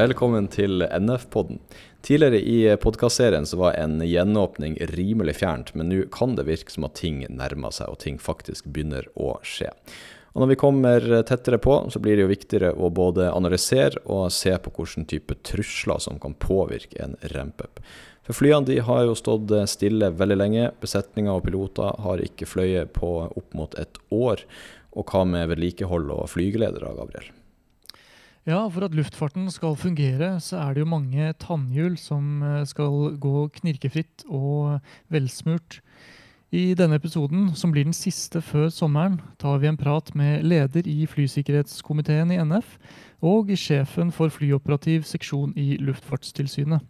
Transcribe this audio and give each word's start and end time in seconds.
Velkommen 0.00 0.46
til 0.48 0.80
NF-podden. 0.80 1.58
Tidligere 2.06 2.38
i 2.40 2.76
podkastserien 2.80 3.44
var 3.60 3.74
en 3.76 3.98
gjenåpning 4.00 4.78
rimelig 4.94 5.34
fjernt, 5.42 5.74
men 5.76 5.90
nå 5.90 6.06
kan 6.14 6.38
det 6.38 6.46
virke 6.46 6.72
som 6.72 6.86
at 6.86 6.94
ting 6.96 7.18
nærmer 7.28 7.74
seg, 7.74 7.90
og 7.90 7.98
ting 8.00 8.16
faktisk 8.16 8.70
begynner 8.72 9.10
å 9.12 9.34
skje. 9.44 9.68
Og 10.32 10.40
Når 10.40 10.48
vi 10.52 10.58
kommer 10.62 11.08
tettere 11.28 11.58
på, 11.60 11.74
så 11.92 12.00
blir 12.00 12.16
det 12.16 12.24
jo 12.24 12.30
viktigere 12.30 12.70
å 12.72 12.88
både 12.96 13.26
analysere 13.28 14.00
og 14.06 14.30
se 14.32 14.54
på 14.56 14.72
hvilken 14.78 15.04
type 15.10 15.36
trusler 15.44 16.00
som 16.00 16.22
kan 16.22 16.38
påvirke 16.38 16.96
en 17.04 17.18
ramp-up. 17.34 17.82
For 18.24 18.38
Flyene 18.38 18.70
de 18.70 18.78
har 18.86 19.04
jo 19.04 19.18
stått 19.18 19.52
stille 19.68 20.14
veldig 20.16 20.38
lenge. 20.38 20.70
Besetninger 20.80 21.34
og 21.34 21.44
piloter 21.50 22.00
har 22.06 22.24
ikke 22.24 22.48
fløyet 22.48 22.94
på 22.96 23.12
opp 23.26 23.52
mot 23.58 23.76
et 23.76 24.00
år. 24.08 24.46
Og 24.96 25.12
hva 25.12 25.26
med 25.28 25.52
vedlikehold 25.52 26.08
og 26.14 26.30
flygeledere, 26.32 26.96
Gabriel? 26.96 27.28
Ja, 28.48 28.62
for 28.72 28.86
at 28.86 28.94
luftfarten 28.96 29.50
skal 29.52 29.76
fungere, 29.76 30.38
så 30.40 30.62
er 30.62 30.74
det 30.74 30.80
jo 30.80 30.88
mange 30.88 31.32
tannhjul 31.42 31.98
som 32.00 32.42
eh, 32.42 32.64
skal 32.64 33.18
gå 33.20 33.48
knirkefritt 33.60 34.24
og 34.28 34.80
velsmurt. 35.12 35.82
I 36.50 36.72
denne 36.74 36.96
episoden, 36.96 37.52
som 37.54 37.70
blir 37.70 37.84
den 37.84 37.94
siste 37.94 38.40
før 38.42 38.72
sommeren, 38.74 39.20
tar 39.38 39.60
vi 39.60 39.68
en 39.68 39.76
prat 39.78 40.08
med 40.18 40.42
leder 40.42 40.88
i 40.88 41.04
flysikkerhetskomiteen 41.06 42.32
i 42.32 42.40
NF 42.42 42.78
og 43.22 43.52
sjefen 43.54 44.10
for 44.10 44.32
flyoperativ 44.32 45.04
seksjon 45.06 45.52
i 45.54 45.76
Luftfartstilsynet. 45.78 46.80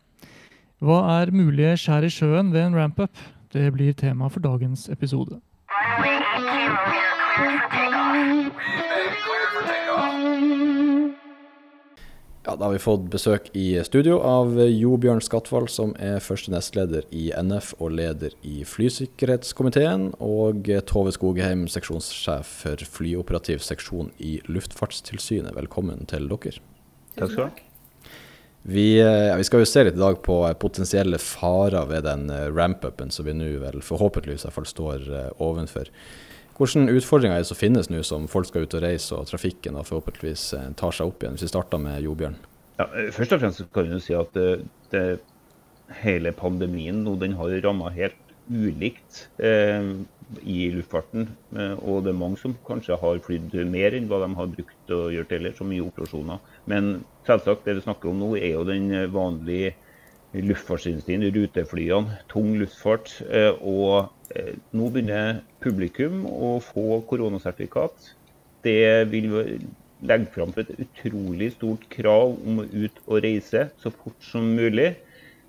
Hva 0.81 1.03
er 1.19 1.35
mulige 1.35 1.75
skjær 1.77 2.07
i 2.07 2.15
sjøen 2.15 2.55
ved 2.55 2.71
en 2.71 2.79
ramp-up? 2.79 3.19
Det 3.53 3.67
blir 3.75 3.93
tema 3.93 4.31
for 4.31 4.41
dagens 4.41 4.89
episode. 4.89 5.43
Ja, 12.47 12.57
Da 12.57 12.65
har 12.65 12.73
vi 12.73 12.79
fått 12.81 13.03
besøk 13.13 13.51
i 13.53 13.77
studio 13.85 14.17
av 14.25 14.55
Jo 14.57 14.95
Bjørn 14.97 15.21
Skatvold, 15.21 15.69
som 15.69 15.91
er 16.01 16.23
første 16.25 16.49
nestleder 16.49 17.05
i 17.13 17.27
NF 17.37 17.75
og 17.77 17.93
leder 17.99 18.33
i 18.41 18.63
flysikkerhetskomiteen, 18.65 20.15
og 20.25 20.71
Tove 20.89 21.13
Skogheim, 21.13 21.67
seksjonssjef 21.69 22.55
for 22.63 22.85
flyoperativ 22.97 23.61
seksjon 23.61 24.09
i 24.17 24.39
Luftfartstilsynet. 24.49 25.53
Velkommen 25.53 26.09
til 26.09 26.33
dere. 26.33 26.65
Takk 27.19 27.35
skal 27.35 27.37
du 27.37 27.45
ha. 27.45 27.67
Vi, 28.63 28.89
ja, 28.97 29.37
vi, 29.37 29.45
skal 29.45 29.61
jo 29.61 29.69
se 29.69 29.85
litt 29.85 29.97
i 29.97 30.01
dag 30.01 30.19
på 30.25 30.41
potensielle 30.61 31.21
farer 31.21 31.93
ved 31.93 32.09
den 32.09 32.27
ramp-upen 32.57 33.13
som 33.13 33.29
vi 33.29 33.37
nå 33.37 33.53
vel 33.61 33.85
forhåpentligvis 33.85 34.47
i 34.47 34.49
hvert 34.49 34.57
fall 34.57 34.69
står 34.69 35.07
ovenfor. 35.41 35.93
Hvilke 36.61 36.93
utfordringer 36.93 37.39
er 37.39 37.41
det 37.41 37.49
som 37.49 37.57
finnes 37.57 37.89
nå 37.89 38.03
som 38.05 38.27
folk 38.29 38.51
skal 38.51 38.67
ut 38.67 38.75
og 38.77 38.83
reise, 38.85 39.17
og 39.17 39.29
trafikken 39.31 39.79
da 39.79 39.85
forhåpentligvis 39.87 40.43
eh, 40.59 40.67
tar 40.77 40.93
seg 40.93 41.09
opp 41.09 41.23
igjen? 41.25 41.39
Hvis 41.39 41.47
vi 41.47 41.55
starter 41.55 41.81
med 41.81 42.03
Jobjørn. 42.05 42.37
Ja, 42.77 42.85
eh, 42.93 43.09
først 43.17 43.33
og 43.33 43.41
fremst 43.41 43.63
kan 43.73 43.89
vi 43.89 44.01
si 44.05 44.17
at 44.17 44.37
det, 44.37 44.67
det, 44.93 45.05
hele 46.05 46.35
pandemien 46.37 47.01
nå, 47.03 47.17
den 47.19 47.39
har 47.39 47.55
ramma 47.65 47.89
helt 47.95 48.35
ulikt 48.53 49.25
eh, 49.41 49.89
i 50.45 50.59
luftfarten. 50.75 51.31
Eh, 51.57 51.75
og 51.81 52.05
det 52.05 52.13
er 52.13 52.21
mange 52.21 52.43
som 52.43 52.59
kanskje 52.69 53.01
har 53.01 53.25
flydd 53.25 53.57
mer 53.73 53.97
enn 53.97 54.13
hva 54.13 54.21
de 54.21 54.29
har 54.37 54.53
brukt 54.53 54.95
å 54.95 55.07
gjøre 55.17 55.39
ellers, 55.39 55.57
så 55.57 55.65
mye 55.65 55.87
operasjoner. 55.89 56.45
Men 56.69 56.99
selvsagt, 57.25 57.65
det 57.65 57.79
vi 57.81 57.87
snakker 57.89 58.13
om 58.13 58.21
nå, 58.21 58.35
er 58.37 58.53
jo 58.59 58.69
den 58.69 58.93
vanlige 59.17 59.79
luftfartsindustrien, 60.35 61.27
ruteflyene, 61.35 62.21
tung 62.31 62.55
luftfart. 62.61 63.17
Eh, 63.31 63.53
og 63.61 64.11
Eh, 64.31 64.55
nå 64.79 64.87
begynner 64.95 65.41
publikum 65.63 66.23
å 66.31 66.55
få 66.63 67.01
koronasertifikat. 67.11 68.13
Det 68.63 69.11
vil 69.11 69.33
legge 70.07 70.31
fram 70.35 70.53
for 70.55 70.63
et 70.63 70.85
utrolig 70.85 71.51
stort 71.57 71.87
krav 71.93 72.37
om 72.39 72.61
å 72.63 72.67
ut 72.71 73.01
og 73.09 73.25
reise 73.25 73.67
så 73.83 73.91
fort 73.91 74.23
som 74.23 74.47
mulig. 74.55 74.93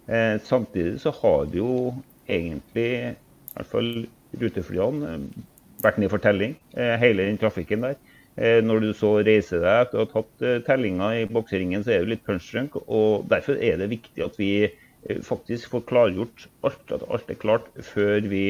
Eh, 0.09 0.37
samtidig 0.47 0.97
så 1.03 1.13
har 1.21 1.45
det 1.51 1.61
jo 1.61 1.93
egentlig, 2.25 3.13
i 3.13 3.53
hvert 3.53 3.69
fall 3.69 3.91
ruteflyene, 4.41 5.13
vært 5.81 6.01
ned 6.01 6.11
for 6.13 6.21
telling. 6.21 6.55
Hele 6.73 7.25
den 7.27 7.39
trafikken 7.41 7.85
der. 7.85 7.95
Når 8.39 8.79
du 8.79 8.89
så 8.95 9.09
reiser 9.27 9.59
deg 9.59 9.81
etter 9.83 9.99
å 9.99 10.05
ha 10.05 10.09
tatt 10.13 10.43
tellinga 10.65 11.09
i 11.19 11.25
bokseringen, 11.27 11.83
så 11.83 11.91
er 11.91 12.05
det 12.05 12.13
litt 12.13 12.23
punchdrunk. 12.23 12.77
Og 12.87 13.25
derfor 13.29 13.59
er 13.59 13.75
det 13.81 13.89
viktig 13.91 14.23
at 14.23 14.39
vi 14.39 14.69
faktisk 15.27 15.73
får 15.73 15.83
klargjort 15.89 16.45
alt, 16.63 16.93
at 16.95 17.03
alt 17.11 17.33
er 17.33 17.41
klart 17.41 17.67
før 17.91 18.23
vi 18.31 18.45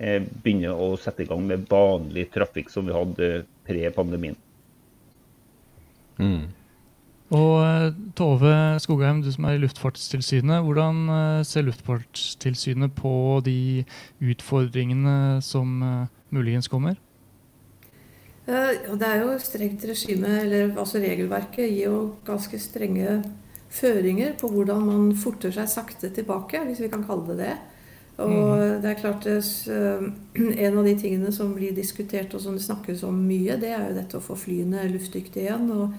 Eh, 0.00 0.22
begynne 0.42 0.72
å 0.72 0.94
sette 0.96 1.26
i 1.26 1.28
gang 1.28 1.42
med 1.44 1.66
vanlig 1.68 2.30
trafikk 2.32 2.70
som 2.72 2.86
vi 2.88 2.94
hadde 2.94 3.26
pre-pandemien. 3.68 4.38
Mm. 6.16 6.46
Og 7.36 7.56
eh, 7.66 7.90
Tove 8.16 8.54
Skogheim, 8.80 9.20
du 9.20 9.28
som 9.34 9.44
er 9.44 9.58
i 9.58 9.60
Luftfartstilsynet. 9.60 10.64
Hvordan 10.64 11.02
eh, 11.12 11.42
ser 11.44 11.66
Luftfartstilsynet 11.66 12.96
på 12.96 13.12
de 13.44 13.84
utfordringene 14.24 15.42
som 15.44 15.76
muligens 16.32 16.70
kommer? 16.72 16.96
Det 18.50 19.06
er 19.06 19.20
jo 19.22 19.34
strengt 19.42 19.84
regime, 19.86 20.30
eller 20.42 20.72
altså 20.74 20.98
regelverket 21.02 21.68
gir 21.68 21.86
jo 21.86 22.00
ganske 22.26 22.58
strenge 22.58 23.20
føringer 23.70 24.34
på 24.38 24.50
hvordan 24.50 24.82
man 24.86 25.10
forter 25.18 25.52
seg 25.54 25.68
sakte 25.70 26.10
tilbake, 26.14 26.62
hvis 26.66 26.82
vi 26.82 26.90
kan 26.90 27.04
kalle 27.06 27.30
det 27.30 27.44
det. 27.44 27.56
Og 28.20 28.30
mm. 28.30 28.80
det 28.82 28.90
er 28.90 28.98
klart 29.00 29.26
eh, 29.26 30.02
En 30.66 30.78
av 30.78 30.84
de 30.84 30.94
tingene 30.98 31.32
som 31.32 31.54
blir 31.56 31.72
diskutert 31.76 32.34
og 32.34 32.42
som 32.44 32.56
det 32.56 32.64
snakkes 32.66 33.04
om 33.08 33.16
mye, 33.16 33.56
det 33.60 33.70
er 33.72 33.86
jo 33.88 33.96
dette 33.96 34.18
å 34.18 34.24
få 34.24 34.36
flyene 34.36 34.88
luftdyktige 34.90 35.46
igjen. 35.46 35.70
Og, 35.72 35.94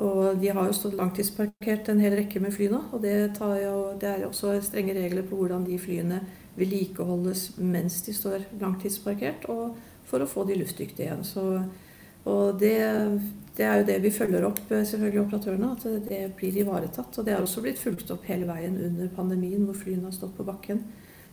og 0.00 0.40
de 0.40 0.50
har 0.50 0.66
jo 0.66 0.76
stått 0.76 0.96
langtidsparkert 0.98 1.92
en 1.92 2.02
hel 2.02 2.16
rekke 2.18 2.42
med 2.42 2.54
fly 2.56 2.70
nå. 2.72 2.82
Og 2.90 3.04
det, 3.04 3.14
jo, 3.62 3.76
det 4.00 4.10
er 4.10 4.26
også 4.26 4.56
strenge 4.66 4.96
regler 4.96 5.26
på 5.28 5.38
hvordan 5.38 5.66
de 5.68 5.78
flyene 5.80 6.24
vedlikeholdes 6.58 7.60
mens 7.62 8.00
de 8.06 8.16
står 8.16 8.48
langtidsparkert, 8.60 9.46
og 9.52 9.76
for 10.10 10.24
å 10.24 10.28
få 10.28 10.42
de 10.48 10.58
luftdyktige 10.58 11.06
igjen. 11.06 11.22
Så, 11.24 11.44
og 12.28 12.58
det, 12.60 12.76
det, 13.56 13.64
er 13.64 13.80
jo 13.80 13.86
det 13.88 13.98
vi 14.04 14.12
følger 14.12 14.44
opp, 14.48 14.60
eh, 14.68 14.84
selvfølgelig 14.86 15.22
operatørene, 15.22 15.70
at 15.72 16.08
det 16.08 16.20
blir 16.36 16.58
ivaretatt. 16.62 17.18
Og 17.18 17.26
det 17.26 17.34
har 17.34 17.44
også 17.44 17.64
blitt 17.64 17.80
fulgt 17.80 18.10
opp 18.12 18.26
hele 18.28 18.48
veien 18.48 18.76
under 18.76 19.08
pandemien, 19.16 19.64
hvor 19.64 19.78
flyene 19.78 20.08
har 20.08 20.16
stått 20.16 20.36
på 20.36 20.46
bakken. 20.48 20.84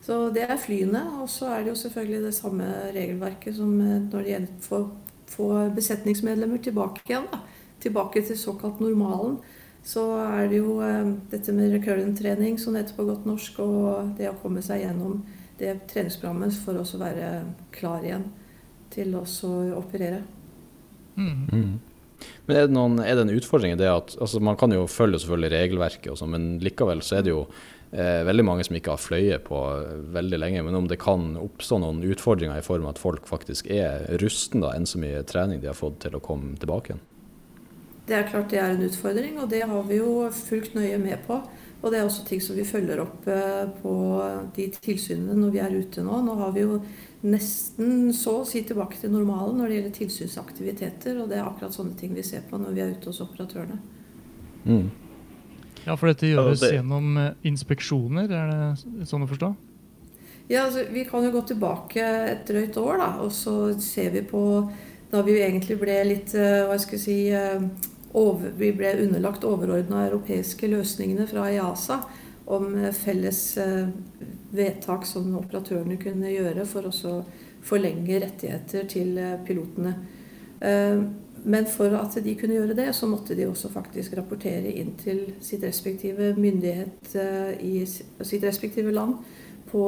Så 0.05 0.29
det 0.31 0.45
er 0.47 0.61
flyene. 0.61 1.03
Og 1.21 1.29
så 1.31 1.51
er 1.51 1.65
det 1.65 1.73
jo 1.73 1.81
selvfølgelig 1.83 2.23
det 2.29 2.37
samme 2.37 2.71
regelverket 2.95 3.59
som 3.59 3.75
eh, 3.81 3.99
når 4.07 4.17
det 4.23 4.33
gjelder 4.33 4.73
å 4.79 4.81
få 5.27 5.51
besetningsmedlemmer 5.75 6.63
tilbake 6.63 7.03
igjen. 7.07 7.27
Da. 7.33 7.43
Tilbake 7.83 8.23
til 8.25 8.39
såkalt 8.39 8.79
normalen. 8.79 9.41
Så 9.87 10.03
er 10.19 10.47
det 10.51 10.61
jo 10.61 10.79
eh, 10.83 11.13
dette 11.31 11.55
med 11.55 11.75
recurrent-trening, 11.75 12.55
som 12.59 12.75
heter 12.79 12.95
på 12.95 13.07
godt 13.07 13.27
norsk, 13.27 13.59
og 13.63 14.15
det 14.19 14.31
å 14.31 14.39
komme 14.41 14.63
seg 14.63 14.85
gjennom 14.85 15.21
det 15.59 15.73
treningsprogrammet 15.89 16.55
for 16.63 16.77
å 16.79 16.99
være 17.01 17.29
klar 17.73 18.03
igjen 18.05 18.27
til 18.93 19.15
å 19.17 19.23
operere. 19.77 20.21
Mm. 21.17 21.79
Men 22.47 22.57
er 22.57 22.67
det, 22.67 22.73
noen, 22.73 23.00
er 23.03 23.17
det, 23.17 23.25
en 23.25 23.38
utfordring 23.38 23.75
i 23.75 23.79
det 23.79 23.89
at 23.91 24.16
altså 24.17 24.39
Man 24.41 24.57
kan 24.57 24.73
jo 24.73 24.88
følge 24.89 25.19
selvfølgelig 25.22 25.51
regelverket, 25.53 26.11
og 26.13 26.22
så, 26.22 26.29
men 26.29 26.55
likevel 26.63 27.03
så 27.05 27.19
er 27.19 27.28
det 27.28 27.33
jo 27.33 27.44
eh, 27.91 28.23
veldig 28.28 28.45
mange 28.47 28.66
som 28.67 28.78
ikke 28.78 28.95
har 28.95 29.03
fløyet 29.03 29.45
på 29.47 29.59
veldig 30.16 30.39
lenge. 30.41 30.63
Men 30.66 30.79
om 30.79 30.88
det 30.89 31.00
kan 31.03 31.35
oppstå 31.41 31.81
noen 31.83 32.01
utfordringer 32.07 32.57
i 32.57 32.66
form 32.66 32.88
av 32.88 32.95
at 32.95 33.03
folk 33.03 33.29
faktisk 33.29 33.69
er 33.73 34.07
rusten 34.23 34.66
da, 34.66 34.73
enn 34.73 34.89
så 34.89 35.01
mye 35.01 35.25
trening 35.27 35.61
de 35.61 35.69
har 35.72 35.77
fått 35.77 36.01
til 36.06 36.17
å 36.17 36.23
komme 36.23 36.57
tilbake 36.62 36.94
igjen? 36.94 37.06
Det 38.07 38.15
er 38.15 38.27
klart 38.30 38.53
det 38.53 38.59
er 38.63 38.71
en 38.71 38.86
utfordring, 38.88 39.36
og 39.44 39.50
det 39.51 39.65
har 39.68 39.88
vi 39.89 39.97
jo 40.00 40.12
fulgt 40.31 40.77
nøye 40.77 41.00
med 41.01 41.25
på. 41.27 41.41
Og 41.77 41.91
det 41.94 42.00
er 42.00 42.07
også 42.07 42.24
ting 42.25 42.39
som 42.41 42.57
vi 42.57 42.65
følger 42.65 43.03
opp 43.03 43.27
eh, 43.30 43.68
på 43.83 43.94
de 44.56 44.69
tilsynene 44.81 45.36
når 45.38 45.51
vi 45.53 45.62
er 45.62 45.75
ute 45.75 46.06
nå. 46.06 46.21
Nå 46.25 46.38
har 46.39 46.56
vi 46.56 46.63
jo 46.63 46.80
nesten 47.25 48.13
så 48.13 48.39
å 48.41 48.45
si 48.45 48.61
tilbake 48.65 48.99
til 49.01 49.11
normalen 49.13 49.57
når 49.57 49.69
det 49.69 49.77
gjelder 49.77 49.95
tilsynsaktiviteter. 49.97 51.17
Og 51.21 51.31
det 51.31 51.39
er 51.39 51.47
akkurat 51.47 51.75
sånne 51.75 51.97
ting 51.99 52.13
vi 52.17 52.25
ser 52.25 52.45
på 52.49 52.59
når 52.61 52.75
vi 52.75 52.83
er 52.83 52.93
ute 52.93 53.11
hos 53.11 53.21
operatørene. 53.25 53.79
Mm. 54.67 54.89
Ja, 55.87 55.95
For 55.95 56.11
dette 56.11 56.29
gjøres 56.29 56.61
ja, 56.61 56.67
det... 56.67 56.75
gjennom 56.81 57.17
eh, 57.21 57.33
inspeksjoner, 57.47 58.27
er 58.27 58.51
det 58.51 59.07
sånn 59.07 59.23
å 59.23 59.29
forstå? 59.29 59.53
Ja, 60.47 60.65
altså, 60.65 60.83
Vi 60.91 61.05
kan 61.07 61.23
jo 61.23 61.33
gå 61.35 61.43
tilbake 61.47 62.03
et 62.33 62.47
drøyt 62.47 62.77
år, 62.79 62.99
da, 63.01 63.09
og 63.23 63.31
så 63.35 63.71
ser 63.83 64.11
vi 64.15 64.23
på 64.27 64.41
da 65.07 65.21
vi 65.23 65.37
egentlig 65.39 65.77
ble 65.79 66.01
litt 66.09 66.33
eh, 66.35 66.65
hva 66.67 66.75
skal 66.79 66.99
jeg 66.99 67.05
si, 67.05 67.19
eh, 67.31 67.63
over, 68.17 68.51
Vi 68.59 68.73
ble 68.75 68.97
underlagt 69.05 69.47
overordna 69.47 70.05
europeiske 70.09 70.67
løsningene 70.71 71.27
fra 71.29 71.47
EASA 71.53 72.01
om 72.47 72.71
felles 72.95 73.41
vedtak 74.55 75.05
som 75.05 75.29
operatørene 75.39 75.97
kunne 76.01 76.31
gjøre 76.31 76.65
for 76.69 76.88
å 76.88 77.15
forlenge 77.67 78.21
rettigheter 78.23 78.88
til 78.89 79.17
pilotene. 79.47 79.95
Men 81.47 81.65
for 81.69 81.94
at 81.95 82.17
de 82.23 82.35
kunne 82.35 82.57
gjøre 82.57 82.75
det, 82.77 82.89
så 82.95 83.07
måtte 83.07 83.35
de 83.38 83.45
også 83.47 83.69
faktisk 83.71 84.17
rapportere 84.17 84.71
inn 84.81 84.95
til 84.99 85.21
sitt 85.44 85.63
respektive 85.63 86.33
myndighet 86.38 87.13
eh, 87.15 87.53
i 87.63 87.85
sitt 87.88 88.44
respektive 88.44 88.91
land 88.91 89.19
på 89.71 89.83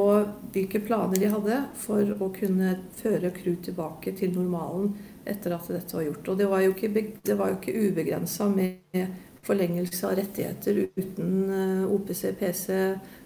hvilke 0.53 0.81
planer 0.83 1.19
de 1.19 1.31
hadde 1.31 1.57
for 1.79 2.13
å 2.19 2.29
kunne 2.35 2.75
føre 2.99 3.31
crew 3.35 3.55
tilbake 3.63 4.13
til 4.19 4.33
normalen 4.35 4.93
etter 5.27 5.55
at 5.55 5.67
dette 5.71 5.95
var 5.95 6.05
gjort. 6.07 6.31
Og 6.31 6.39
det 6.39 6.47
var 6.51 6.63
jo 6.63 6.73
ikke, 6.75 6.91
det 6.95 7.35
ikke 7.55 7.75
ubegrensa 7.87 8.49
med 8.51 9.28
forlengelse 9.49 10.05
av 10.07 10.17
rettigheter 10.19 10.83
uten 10.95 11.33
eh, 11.49 11.89
OPC, 11.89 12.23
PC 12.39 12.77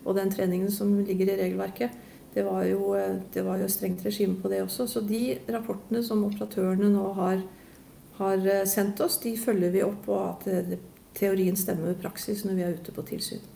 og 0.03 0.17
den 0.17 0.31
treningen 0.33 0.71
som 0.71 0.93
ligger 1.03 1.33
i 1.33 1.39
regelverket. 1.43 1.95
Det 2.33 2.45
var 2.47 2.63
jo, 2.67 2.93
eh, 2.97 3.19
det 3.33 3.43
var 3.45 3.61
jo 3.61 3.69
strengt 3.71 4.05
regime 4.07 4.39
på 4.41 4.51
det 4.51 4.63
også. 4.63 4.87
Så 4.89 5.03
de 5.05 5.37
rapportene 5.51 6.03
som 6.05 6.23
operatørene 6.25 6.91
nå 6.93 7.11
har, 7.19 7.43
har 8.19 8.47
eh, 8.47 8.65
sendt 8.69 9.03
oss, 9.03 9.19
de 9.23 9.35
følger 9.39 9.73
vi 9.73 9.85
opp, 9.85 10.07
og 10.09 10.47
at 10.47 10.77
teorien 11.17 11.57
stemmer 11.59 11.91
med 11.91 12.01
praksis 12.01 12.45
når 12.47 12.57
vi 12.57 12.65
er 12.65 12.77
ute 12.79 12.95
på 12.95 13.05
tilsyn. 13.09 13.49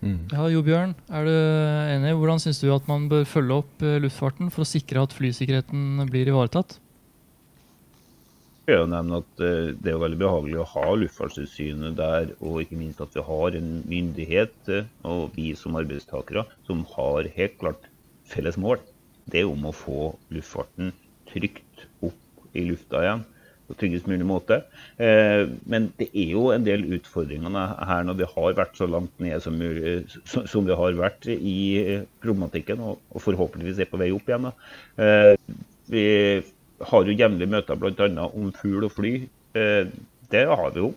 Mm. 0.00 0.30
Ja, 0.32 0.46
Jo 0.48 0.62
Bjørn, 0.64 0.94
er 1.12 1.26
du 1.28 1.34
enig? 1.92 2.14
Hvordan 2.16 2.40
syns 2.40 2.62
du 2.62 2.70
at 2.72 2.86
man 2.88 3.04
bør 3.10 3.26
følge 3.28 3.58
opp 3.60 3.82
luftfarten 4.00 4.48
for 4.48 4.64
å 4.64 4.68
sikre 4.68 5.02
at 5.04 5.12
flysikkerheten 5.12 6.06
blir 6.08 6.30
ivaretatt? 6.32 6.78
Jeg 8.70 8.84
vil 8.84 8.92
nevne 8.92 9.18
at 9.22 9.42
eh, 9.42 9.72
Det 9.82 9.92
er 9.92 9.98
veldig 10.00 10.20
behagelig 10.20 10.60
å 10.62 10.68
ha 10.74 10.86
Luftfartstilsynet 10.98 11.96
der, 11.98 12.34
og 12.38 12.62
ikke 12.62 12.78
minst 12.78 13.02
at 13.02 13.16
vi 13.16 13.24
har 13.26 13.56
en 13.58 13.72
myndighet 13.90 14.70
eh, 14.70 14.86
og 15.08 15.34
vi 15.34 15.50
som 15.58 15.78
arbeidstakere 15.80 16.46
som 16.68 16.84
har 16.94 17.30
helt 17.34 17.58
klart 17.62 17.88
felles 18.30 18.58
mål. 18.60 18.78
Det 19.30 19.42
er 19.42 19.50
om 19.50 19.66
å 19.66 19.74
få 19.74 20.12
luftfarten 20.34 20.92
trygt 21.30 21.86
opp 22.06 22.54
i 22.54 22.64
lufta 22.66 23.02
igjen 23.02 23.26
på 23.70 23.76
tryggest 23.78 24.06
mulig 24.10 24.26
måte. 24.26 24.60
Eh, 25.02 25.50
men 25.70 25.90
det 25.98 26.10
er 26.10 26.30
jo 26.36 26.46
en 26.54 26.66
del 26.66 26.86
utfordringer 26.98 27.74
her 27.90 28.06
når 28.06 28.20
vi 28.22 28.30
har 28.36 28.56
vært 28.62 28.78
så 28.78 28.86
langt 28.90 29.18
ned 29.22 29.42
som, 29.42 29.58
som 30.26 30.66
vi 30.66 30.78
har 30.78 30.98
vært 30.98 31.26
i 31.34 31.58
problematikken, 32.22 32.82
og 32.86 33.22
forhåpentligvis 33.26 33.82
er 33.82 33.90
på 33.90 34.00
vei 34.02 34.10
opp 34.14 34.30
igjen. 34.30 34.50
Vi 35.90 36.08
har 36.88 37.06
jo 37.06 37.16
jevnlig 37.16 37.48
møter 37.52 37.78
bl.a. 37.78 38.26
om 38.26 38.50
fugl 38.56 38.86
og 38.88 38.94
fly. 38.96 39.14
Eh, 39.58 39.90
det 40.30 40.44
har 40.46 40.74
vi 40.74 40.84
jo 40.84 40.92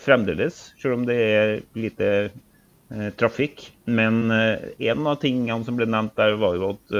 fremdeles, 0.00 0.60
selv 0.80 0.94
om 0.96 1.02
det 1.04 1.16
er 1.18 1.50
lite 1.76 2.06
trafikk. 3.20 3.66
Men 3.84 4.30
en 4.32 5.08
av 5.10 5.18
tingene 5.20 5.66
som 5.66 5.76
ble 5.76 5.84
nevnt 5.90 6.14
der, 6.16 6.38
var 6.40 6.54
jo 6.56 6.70
at 6.70 6.94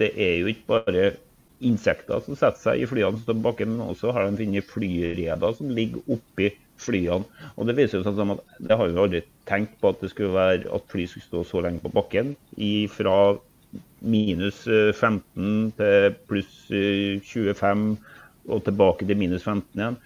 det 0.00 0.08
er 0.18 0.40
jo 0.40 0.48
ikke 0.50 0.72
bare 0.72 1.04
insekter 1.64 2.22
som 2.22 2.38
setter 2.38 2.60
seg 2.62 2.82
i 2.82 2.88
flyene 2.88 3.16
som 3.16 3.24
står 3.24 3.38
på 3.38 3.46
bakken, 3.48 3.74
men 3.74 3.90
også 3.90 4.12
har 4.14 4.28
de 4.28 4.38
funnet 4.40 4.68
flyreder 4.68 5.54
som 5.58 5.70
ligger 5.74 6.02
oppi 6.14 6.52
flyene. 6.78 7.26
Og 7.56 7.66
Det 7.66 7.76
viser 7.78 7.98
jo 7.98 8.06
sånn 8.06 8.34
at 8.36 8.42
det 8.62 8.78
har 8.78 8.90
vi 8.90 9.02
aldri 9.02 9.22
tenkt 9.48 9.78
på 9.80 9.92
at 9.92 10.02
det 10.02 10.12
skulle 10.12 10.36
være 10.36 10.70
at 10.74 10.90
fly 10.92 11.06
skulle 11.10 11.26
stå 11.26 11.44
så 11.46 11.62
lenge 11.64 11.82
på 11.82 11.94
bakken. 11.94 12.36
Fra 12.94 13.16
minus 14.00 14.62
15 14.64 14.92
eh, 15.02 15.72
til 15.78 16.14
pluss 16.28 16.54
25 16.70 17.56
eh, 17.58 18.14
og 18.48 18.62
tilbake 18.64 19.06
til 19.08 19.18
minus 19.18 19.44
15 19.44 19.66
igjen. 19.80 19.98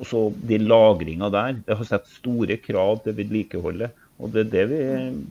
Og 0.00 0.08
så 0.08 0.22
de 0.48 0.58
lagringa 0.62 1.28
der. 1.32 1.58
Det 1.66 1.76
har 1.78 1.88
sett 1.88 2.08
store 2.10 2.56
krav 2.62 3.02
til 3.04 3.16
vedlikeholdet. 3.18 3.92
Og 4.22 4.32
det, 4.34 4.48
det, 4.54 4.64
vi, 4.70 4.80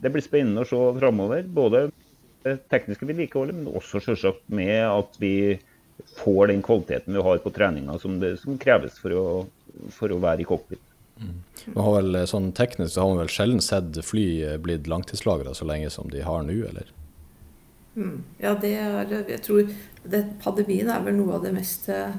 det 0.02 0.12
blir 0.12 0.24
spennende 0.24 0.64
å 0.64 0.68
se 0.68 0.78
framover. 1.00 1.42
Både 1.48 1.88
tekniske 2.70 3.06
vedlikeholdet, 3.08 3.58
men 3.58 3.74
også 3.74 4.00
selvsagt 4.02 4.46
med 4.54 4.80
at 4.86 5.18
vi 5.22 5.58
får 6.18 6.48
den 6.50 6.62
kvaliteten 6.64 7.14
vi 7.14 7.22
har 7.22 7.42
på 7.42 7.52
treninga 7.54 7.98
som, 8.02 8.16
det, 8.22 8.36
som 8.40 8.56
kreves 8.58 8.96
for 8.98 9.14
å, 9.14 9.26
for 9.94 10.10
å, 10.10 10.18
være 10.22 10.42
i 10.42 10.48
cockpit. 10.48 10.82
Mm. 11.22 11.36
har 11.76 11.92
vel, 11.98 12.16
sånn 12.26 12.48
Teknisk 12.56 12.94
så 12.94 13.04
har 13.04 13.12
man 13.12 13.20
vel 13.22 13.30
sjelden 13.30 13.62
sett 13.62 13.98
fly 14.02 14.56
blitt 14.62 14.88
langtidslagra 14.90 15.52
så 15.54 15.68
lenge 15.68 15.92
som 15.92 16.08
de 16.10 16.24
har 16.24 16.42
nå, 16.46 16.56
eller? 16.70 16.88
Mm. 17.94 18.22
Ja, 18.40 18.54
det 18.56 18.74
er 18.80 19.10
Jeg 19.28 19.42
tror 19.44 19.66
det, 20.02 20.22
pandemien 20.42 20.88
er 20.88 21.02
vel 21.04 21.18
noe 21.18 21.36
av 21.36 21.42
det 21.44 21.52
mest 21.54 21.88
eh, 21.92 22.14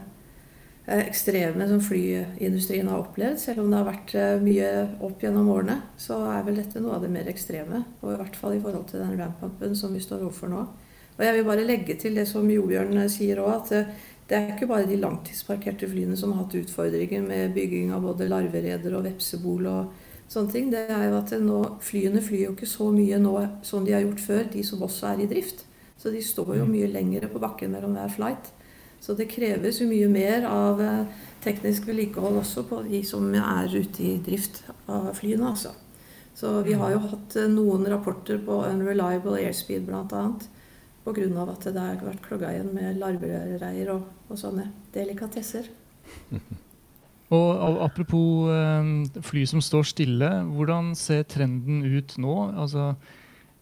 Eh, 0.86 1.00
ekstreme 1.08 1.68
som 1.68 1.82
flyindustrien 1.82 2.88
har 2.88 3.00
opplevd. 3.00 3.40
Selv 3.40 3.62
om 3.64 3.70
det 3.72 3.78
har 3.80 3.86
vært 3.88 4.14
eh, 4.20 4.42
mye 4.44 4.72
opp 5.08 5.22
gjennom 5.24 5.48
årene, 5.54 5.78
så 5.96 6.18
er 6.28 6.42
vel 6.44 6.58
dette 6.60 6.82
noe 6.84 6.98
av 6.98 7.06
det 7.06 7.12
mer 7.14 7.30
ekstreme. 7.32 7.86
Og 8.02 8.12
i 8.12 8.18
hvert 8.20 8.36
fall 8.36 8.58
i 8.58 8.60
forhold 8.60 8.90
til 8.90 9.00
den 9.00 9.16
ramp-upen 9.16 9.78
som 9.80 9.96
vi 9.96 10.04
står 10.04 10.26
overfor 10.26 10.52
nå. 10.52 10.66
Og 11.14 11.24
jeg 11.24 11.38
vil 11.38 11.48
bare 11.48 11.64
legge 11.64 11.96
til 12.02 12.20
det 12.20 12.26
som 12.28 12.52
Jobjørn 12.52 13.00
eh, 13.00 13.08
sier 13.12 13.40
òg, 13.40 13.54
at 13.62 13.96
det 14.28 14.36
er 14.36 14.52
ikke 14.52 14.68
bare 14.68 14.90
de 14.90 15.00
langtidsparkerte 15.00 15.88
flyene 15.88 16.20
som 16.20 16.34
har 16.34 16.44
hatt 16.44 16.58
utfordringer 16.60 17.24
med 17.24 17.56
bygging 17.56 17.96
av 17.96 18.04
både 18.04 18.28
larvereder 18.28 18.98
og 18.98 19.08
vepsebol 19.08 19.72
og 19.72 20.03
sånne 20.32 20.54
ting. 20.54 20.72
Det 20.74 20.86
er 20.88 21.06
jo 21.10 21.20
at 21.20 21.34
nå, 21.42 21.60
Flyene 21.84 22.24
flyr 22.24 22.48
jo 22.48 22.56
ikke 22.56 22.70
så 22.70 22.90
mye 22.94 23.20
nå 23.22 23.36
som 23.66 23.86
de 23.86 23.96
har 23.96 24.04
gjort 24.06 24.24
før, 24.24 24.44
de 24.54 24.66
som 24.66 24.84
også 24.86 25.14
er 25.14 25.24
i 25.24 25.30
drift. 25.30 25.66
Så 26.00 26.12
de 26.12 26.22
står 26.24 26.58
jo 26.58 26.68
mm. 26.68 26.74
mye 26.74 26.92
lengre 26.92 27.30
på 27.32 27.42
bakken 27.42 27.72
mellom 27.76 27.96
hver 27.98 28.12
flight. 28.12 28.52
Så 29.04 29.16
det 29.20 29.30
kreves 29.32 29.82
jo 29.82 29.88
mye 29.90 30.08
mer 30.12 30.48
av 30.48 30.82
eh, 30.82 31.06
teknisk 31.44 31.88
vedlikehold 31.90 32.40
også 32.40 32.64
på 32.70 32.82
de 32.88 33.02
som 33.08 33.28
er 33.36 33.72
ute 33.72 34.04
i 34.04 34.14
drift 34.24 34.62
av 34.88 35.12
flyene. 35.18 35.50
altså. 35.52 35.74
Så 36.34 36.62
vi 36.66 36.74
har 36.80 36.96
jo 36.96 37.02
mm. 37.02 37.08
hatt 37.12 37.38
eh, 37.40 37.52
noen 37.52 37.88
rapporter 37.92 38.40
på 38.44 38.64
unreliable 38.64 39.42
airspeed 39.44 39.88
bl.a. 39.90 40.26
Pga. 41.04 41.46
at 41.52 41.66
det 41.68 41.80
har 41.84 42.00
vært 42.00 42.24
klogga 42.24 42.54
igjen 42.54 42.72
med 42.72 43.00
larvereier 43.02 43.92
og, 43.92 44.06
og 44.32 44.40
sånne 44.40 44.70
delikatesser. 44.96 45.68
Og 47.34 47.82
Apropos 47.82 48.52
eh, 48.54 49.22
fly 49.26 49.44
som 49.50 49.62
står 49.64 49.90
stille, 49.90 50.30
hvordan 50.54 50.94
ser 51.00 51.26
trenden 51.30 51.82
ut 51.82 52.16
nå? 52.22 52.36
Altså, 52.54 52.94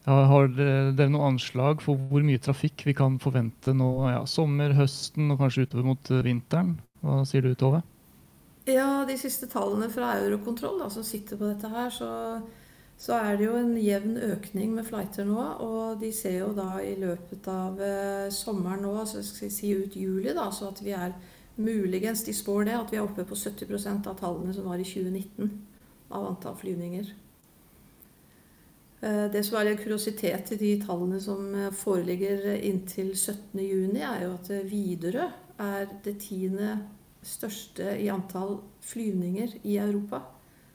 har 0.06 0.48
dere 0.58 1.12
noe 1.14 1.28
anslag 1.30 1.82
for 1.84 2.00
hvor 2.10 2.24
mye 2.26 2.42
trafikk 2.42 2.88
vi 2.88 2.96
kan 2.98 3.20
forvente 3.22 3.74
nå 3.78 3.92
ja, 4.10 4.24
sommer, 4.26 4.74
høsten 4.74 5.30
og 5.30 5.44
kanskje 5.44 5.68
utover 5.68 5.92
mot 5.92 6.12
eh, 6.12 6.24
vinteren? 6.26 6.80
Hva 7.06 7.22
sier 7.30 7.46
du, 7.46 7.54
Tove? 7.58 7.84
Ja, 8.70 9.06
De 9.06 9.18
siste 9.18 9.50
tallene 9.50 9.90
fra 9.94 10.16
Eurokontroll 10.22 10.82
da, 10.82 10.90
som 10.94 11.06
sitter 11.06 11.38
på 11.38 11.50
dette 11.50 11.70
her, 11.70 11.90
så, 11.94 12.10
så, 12.98 13.18
er 13.18 13.38
det 13.38 13.48
jo 13.48 13.56
en 13.58 13.74
jevn 13.82 14.18
økning 14.32 14.76
med 14.78 14.86
flighter 14.90 15.26
nå. 15.26 15.46
Og 15.66 16.02
de 16.02 16.12
ser 16.14 16.40
jo 16.44 16.52
da 16.58 16.76
i 16.82 16.96
løpet 17.02 17.50
av 17.52 17.82
eh, 17.82 18.28
sommeren 18.34 18.86
nå, 18.86 18.96
så 19.06 19.22
skal 19.26 19.48
vi 19.48 19.54
si 19.54 19.74
ut 19.78 19.98
juli, 19.98 20.34
da, 20.34 20.50
så 20.54 20.70
at 20.74 20.82
vi 20.86 20.98
er 20.98 21.14
muligens 21.56 22.24
De 22.26 22.34
spår 22.34 22.66
det, 22.70 22.78
at 22.78 22.94
vi 22.94 23.00
er 23.00 23.04
oppe 23.06 23.26
på 23.28 23.36
70% 23.36 24.08
av 24.08 24.20
tallene 24.20 24.54
som 24.56 24.70
var 24.70 24.80
i 24.80 24.88
2019 24.88 25.52
av 26.12 26.26
antall 26.28 26.56
flyvninger. 26.60 27.12
Eh, 29.02 29.26
det 29.34 29.44
som 29.44 29.58
er 29.60 29.72
en 29.72 29.80
kuriositet 29.82 30.52
i 30.56 30.60
de 30.62 30.72
tallene 30.86 31.20
som 31.22 31.54
eh, 31.56 31.72
foreligger 31.74 32.48
inntil 32.58 33.14
17.6, 33.16 33.96
er 33.98 34.26
jo 34.26 34.34
at 34.36 34.52
Widerøe 34.72 35.30
er 35.62 35.96
det 36.06 36.20
tiende 36.24 36.76
største 37.26 37.96
i 38.02 38.10
antall 38.10 38.60
flyvninger 38.86 39.60
i 39.64 39.78
Europa. 39.78 40.24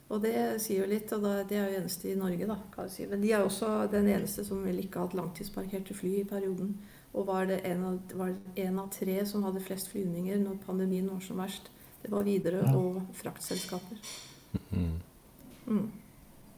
Og 0.06 0.22
det 0.22 0.36
sier 0.62 0.84
jo 0.84 0.90
litt, 0.90 1.10
og 1.16 1.24
det 1.50 1.56
er 1.58 1.64
jo 1.66 1.80
eneste 1.80 2.12
i 2.12 2.18
Norge, 2.18 2.46
da, 2.46 2.60
kan 2.74 2.86
jeg 2.86 2.94
si. 2.94 3.06
Men 3.10 3.24
de 3.24 3.32
er 3.34 3.42
også 3.42 3.88
den 3.90 4.06
eneste 4.12 4.44
som 4.46 4.62
vil 4.62 4.78
ikke 4.82 5.00
ha 5.00 5.08
hatt 5.08 5.16
langtidsparkerte 5.18 5.96
fly 5.98 6.12
i 6.20 6.28
perioden. 6.28 6.76
Og 7.16 7.26
var 7.26 7.48
det 7.48 7.62
en 7.64 7.84
av, 7.88 8.16
var 8.18 8.34
en 8.60 8.80
av 8.82 8.90
tre 8.92 9.20
som 9.28 9.44
hadde 9.46 9.62
flest 9.64 9.88
flyvninger 9.92 10.40
når 10.42 10.58
pandemien 10.66 11.08
var 11.08 11.22
som 11.24 11.40
verst. 11.40 11.70
Det 12.02 12.10
var 12.12 12.26
Widerøe 12.26 12.74
og 12.76 12.98
fraktselskaper. 13.16 14.02
Mm. 14.70 14.98
mm. 15.66 15.86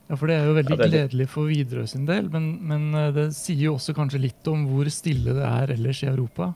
Ja, 0.09 0.17
for 0.17 0.27
Det 0.27 0.39
er 0.39 0.47
jo 0.49 0.57
veldig 0.57 0.77
ja, 0.79 0.89
gledelig 0.89 1.29
for 1.29 1.51
Widerøe 1.51 1.87
sin 1.87 2.07
del, 2.09 2.31
men, 2.33 2.49
men, 2.65 2.89
eh, 2.97 3.11
det 3.13 3.27
sier 3.37 3.67
jo 3.67 3.75
også 3.77 3.93
kanskje 3.97 4.23
litt 4.23 4.49
om 4.49 4.65
hvor 4.71 4.89
stille 4.93 5.35
det 5.37 5.45
er 5.45 5.75
ellers 5.75 6.01
i 6.03 6.09
Europa. 6.09 6.55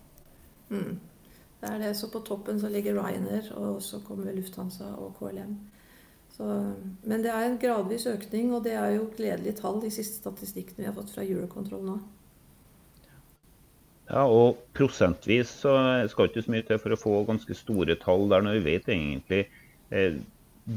Mm. 0.73 0.97
Det 1.61 1.69
er 1.69 1.79
det. 1.79 1.93
Så 1.97 2.09
på 2.11 2.23
toppen 2.27 2.59
så 2.61 2.71
ligger 2.73 2.97
Ryanair, 2.97 3.53
og 3.61 3.83
så 3.85 4.01
kommer 4.07 4.33
Lufthansa 4.33 4.89
og 4.97 5.15
KLM. 5.21 5.53
Så, 6.33 6.47
men 7.05 7.23
det 7.23 7.31
er 7.31 7.45
en 7.45 7.59
gradvis 7.61 8.07
økning, 8.09 8.55
og 8.57 8.65
det 8.65 8.73
er 8.73 8.97
jo 8.97 9.11
gledelige 9.17 9.61
tall, 9.61 9.83
de 9.83 9.93
siste 9.93 10.17
statistikkene 10.23 10.81
vi 10.81 10.89
har 10.89 10.97
fått 10.97 11.13
fra 11.13 11.25
Eurocontrol 11.27 11.85
nå. 11.85 11.99
Ja, 14.11 14.27
og 14.27 14.61
prosentvis 14.77 15.51
så 15.63 15.73
skal 16.11 16.27
det 16.27 16.33
ikke 16.33 16.47
så 16.47 16.53
mye 16.55 16.67
til 16.69 16.81
for 16.83 16.95
å 16.95 17.01
få 17.01 17.17
ganske 17.29 17.57
store 17.57 17.97
tall 18.03 18.27
der, 18.33 18.45
når 18.45 18.59
vi 18.59 18.75
vet 18.75 18.91
egentlig 18.91 19.45
eh, 19.95 20.19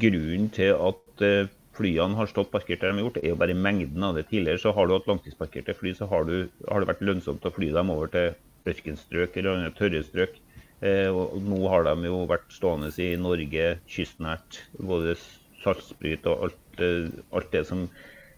grunnen 0.02 0.50
til 0.56 0.76
at 0.78 1.26
eh, 1.26 1.52
flyene 1.76 2.18
har 2.18 2.30
stått 2.32 2.54
parkert 2.54 2.82
der 2.82 2.94
de 2.94 3.00
har 3.00 3.08
gjort, 3.08 3.20
er 3.22 3.34
jo 3.34 3.40
bare 3.42 3.58
mengden 3.58 4.06
av 4.08 4.16
det. 4.18 4.28
Tidligere 4.30 4.62
så 4.62 4.74
har 4.76 4.88
du 4.88 4.96
hatt 4.96 5.10
langtidsparkerte 5.10 5.76
fly, 5.78 5.96
så 5.98 6.08
har, 6.12 6.28
du, 6.30 6.48
har, 6.70 6.82
det 6.82 6.92
vært 6.92 7.06
lønnsomt 7.10 7.46
å 7.46 7.54
fly 7.56 7.72
dem 7.76 7.92
over 7.94 8.12
til 8.14 8.36
ørkenstrøk 8.72 9.38
eller 9.38 9.60
andre 9.60 9.76
tørre 9.78 10.04
strøk. 10.06 10.40
Eh, 10.86 11.10
og 11.10 11.40
nå 11.44 11.62
har 11.72 11.88
de 11.88 12.10
jo 12.10 12.24
vært 12.30 12.52
stående 12.54 12.92
i 13.02 13.14
Norge 13.20 13.76
kystnært, 13.92 14.62
både 14.80 15.16
saltsprit 15.64 16.28
og 16.30 16.50
alt, 16.50 16.82
eh, 16.84 17.10
alt, 17.36 17.52
det 17.54 17.66
som 17.70 17.88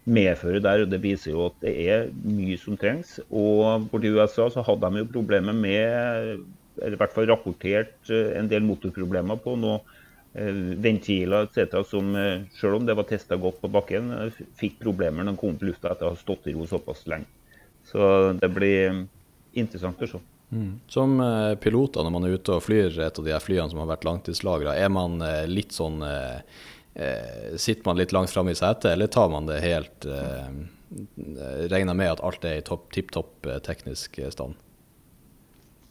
medfører 0.08 0.62
der. 0.64 0.84
og 0.84 0.90
Det 0.90 1.00
viser 1.02 1.34
jo 1.34 1.46
at 1.48 1.60
det 1.64 1.74
er 1.88 2.08
mye 2.24 2.58
som 2.60 2.78
trengs. 2.80 3.18
Og 3.28 3.88
borti 3.92 4.12
USA 4.14 4.48
så 4.52 4.64
hadde 4.66 4.90
de 4.90 5.04
jo 5.04 5.12
problemer 5.12 5.56
med, 5.56 6.44
eller 6.80 6.96
i 6.96 7.00
hvert 7.00 7.14
fall 7.14 7.28
rapportert 7.30 8.10
eh, 8.10 8.34
en 8.38 8.50
del 8.50 8.66
motorproblemer 8.66 9.40
på 9.44 9.56
noe 9.60 9.80
ventiler 10.38 11.46
etc. 11.48 11.80
som 11.88 12.12
selv 12.54 12.76
om 12.76 12.84
det 12.86 12.94
var 12.94 13.06
testa 13.08 13.34
godt 13.40 13.62
på 13.62 13.70
bakken, 13.74 14.12
fikk 14.60 14.76
problemer 14.78 15.24
når 15.24 15.34
de 15.34 15.40
kom 15.40 15.54
opp 15.56 15.62
i 15.64 15.66
lufta 15.70 15.90
etter 15.90 16.06
å 16.06 16.12
ha 16.12 16.18
stått 16.20 16.46
i 16.46 16.54
ro 16.54 16.66
såpass 16.68 17.00
lenge. 17.10 17.26
Så 17.88 18.36
det 18.38 18.50
blir 18.52 19.00
interessant 19.58 20.04
å 20.04 20.10
se. 20.12 20.20
Mm. 20.52 20.76
Som 20.86 21.16
piloter 21.64 22.04
når 22.04 22.14
man 22.14 22.28
er 22.28 22.36
ute 22.36 22.54
og 22.54 22.62
flyr 22.62 23.00
et 23.08 23.18
av 23.18 23.26
de 23.26 23.40
flyene 23.42 23.72
som 23.72 23.80
har 23.82 23.90
vært 23.90 24.06
langtidslagra, 24.06 24.76
er 24.78 24.92
man 24.92 25.16
litt 25.48 25.74
sånn 25.74 26.04
eh, 26.94 27.56
Sitter 27.56 27.84
man 27.86 27.98
litt 27.98 28.12
langt 28.12 28.30
framme 28.30 28.54
i 28.54 28.58
setet, 28.58 28.92
eller 28.92 29.10
tar 29.12 29.28
man 29.32 29.48
det 29.48 29.60
helt 29.64 30.06
eh, 30.06 30.48
Regner 31.68 31.96
med 31.96 32.14
at 32.14 32.24
alt 32.24 32.46
er 32.48 32.60
i 32.60 32.64
tipp 32.94 33.12
topp 33.12 33.46
eh, 33.46 33.60
teknisk 33.64 34.20
stand? 34.32 34.56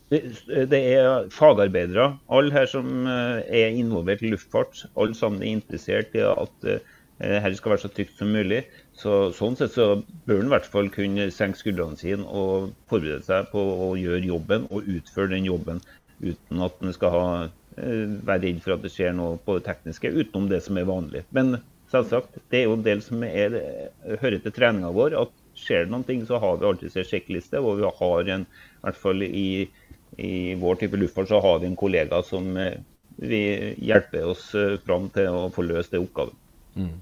Det 0.09 0.79
er 0.79 1.27
fagarbeidere, 1.35 2.13
alle 2.31 2.53
her 2.55 2.69
som 2.71 3.09
eh, 3.11 3.41
er 3.43 3.75
involvert 3.75 4.23
i 4.23 4.31
luftfart. 4.31 4.85
Alle 4.95 5.17
sammen 5.17 5.43
er 5.43 5.57
interessert 5.57 6.15
i 6.15 6.23
at 6.23 6.53
dette 6.63 6.79
her 7.17 7.53
skal 7.57 7.73
være 7.73 7.81
så 7.81 7.89
trygt 7.91 8.19
som 8.19 8.29
mulig. 8.29 8.61
Så, 8.93 9.31
sånn 9.33 9.55
sett 9.57 9.73
så 9.73 10.03
bør 10.29 10.43
en 10.43 10.51
i 10.51 10.53
hvert 10.53 10.67
fall 10.69 10.89
kunne 10.93 11.27
senke 11.33 11.59
skuldrene 11.59 11.97
sine 11.97 12.25
og 12.29 12.71
forberede 12.91 13.25
seg 13.25 13.49
på 13.49 13.63
å 13.87 13.87
gjøre 13.97 14.21
jobben 14.29 14.67
og 14.69 14.85
utføre 14.85 15.33
den 15.33 15.49
jobben 15.49 15.81
uten 16.21 16.61
at 16.65 16.77
en 16.85 16.93
skal 16.93 17.13
ha 17.13 17.23
Eh, 17.41 17.66
være 17.77 18.41
redd 18.43 18.61
for 18.63 18.75
at 18.75 18.83
det 18.85 18.91
skjer 18.93 19.15
noe 19.15 19.37
på 19.45 19.57
det 19.57 19.67
tekniske 19.67 20.11
utenom 20.13 20.47
det 20.49 20.63
som 20.65 20.77
er 20.79 20.87
vanlig. 20.89 21.23
Men 21.35 21.57
selvsagt, 21.91 22.39
det 22.51 22.61
er 22.61 22.67
jo 22.67 22.77
en 22.77 22.85
del 22.85 23.03
som 23.05 23.23
er, 23.23 23.55
eh, 23.59 24.17
hører 24.21 24.39
til 24.41 24.55
treninga 24.55 24.91
vår. 24.95 25.21
at 25.21 25.43
Skjer 25.57 25.85
det 25.85 25.91
noen 25.91 26.03
ting, 26.05 26.25
så 26.25 26.37
har 26.37 26.57
vi 26.57 26.67
alltid 26.69 26.97
en 26.97 27.05
sjekkliste. 27.05 27.57
Og 27.57 27.79
vi 27.79 27.89
har 27.99 28.27
en, 28.29 28.43
i 28.45 28.81
hvert 28.83 28.99
fall 29.01 29.23
i, 29.23 29.69
i 30.17 30.53
vår 30.53 30.75
type 30.75 30.97
luftfart, 30.97 31.29
så 31.29 31.39
har 31.41 31.59
vi 31.59 31.65
en 31.65 31.79
kollega 31.79 32.21
som 32.21 32.57
eh, 32.57 32.77
vi 33.17 33.73
hjelper 33.81 34.27
oss 34.29 34.51
fram 34.85 35.09
til 35.09 35.33
å 35.33 35.47
få 35.49 35.65
løst 35.65 35.95
det 35.95 36.03
oppgaven. 36.03 36.35
Mm. 36.75 36.93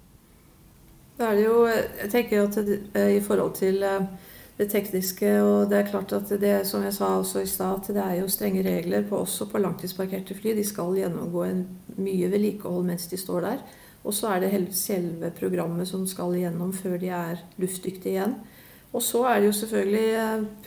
Da 1.17 1.31
er 1.31 1.35
det 1.35 1.43
jo, 1.43 1.57
jeg 1.67 2.09
tenker 2.11 2.45
at 2.45 2.55
det, 2.63 2.79
I 2.95 3.19
forhold 3.23 3.57
til 3.59 3.83
det 4.57 4.69
tekniske. 4.71 5.31
Og 5.43 5.69
det 5.69 5.79
er 5.79 5.89
klart 5.89 6.13
at 6.15 6.31
det, 6.41 6.55
som 6.67 6.83
jeg 6.83 6.95
sa 6.95 7.15
også 7.17 7.43
i 7.43 7.49
stad, 7.49 7.87
det 7.87 8.03
er 8.03 8.19
jo 8.21 8.31
strenge 8.31 8.63
regler 8.65 9.07
på, 9.09 9.23
også 9.25 9.49
på 9.51 9.61
langtidsparkerte 9.61 10.37
fly. 10.37 10.55
De 10.57 10.65
skal 10.67 10.95
gjennomgå 10.99 11.43
en 11.47 11.65
mye 11.97 12.31
vedlikehold 12.31 12.85
mens 12.87 13.07
de 13.11 13.19
står 13.19 13.47
der. 13.49 13.65
Og 14.05 14.13
så 14.13 14.35
er 14.35 14.45
det 14.45 14.67
selve 14.77 15.31
programmet 15.33 15.87
som 15.89 16.05
skal 16.07 16.35
igjennom 16.37 16.73
før 16.73 16.99
de 17.01 17.09
er 17.09 17.41
luftdyktige 17.57 18.13
igjen. 18.13 18.35
Og 18.95 19.03
så 19.03 19.25
er 19.27 19.41
det 19.41 19.49
jo 19.49 19.55
selvfølgelig 19.57 20.09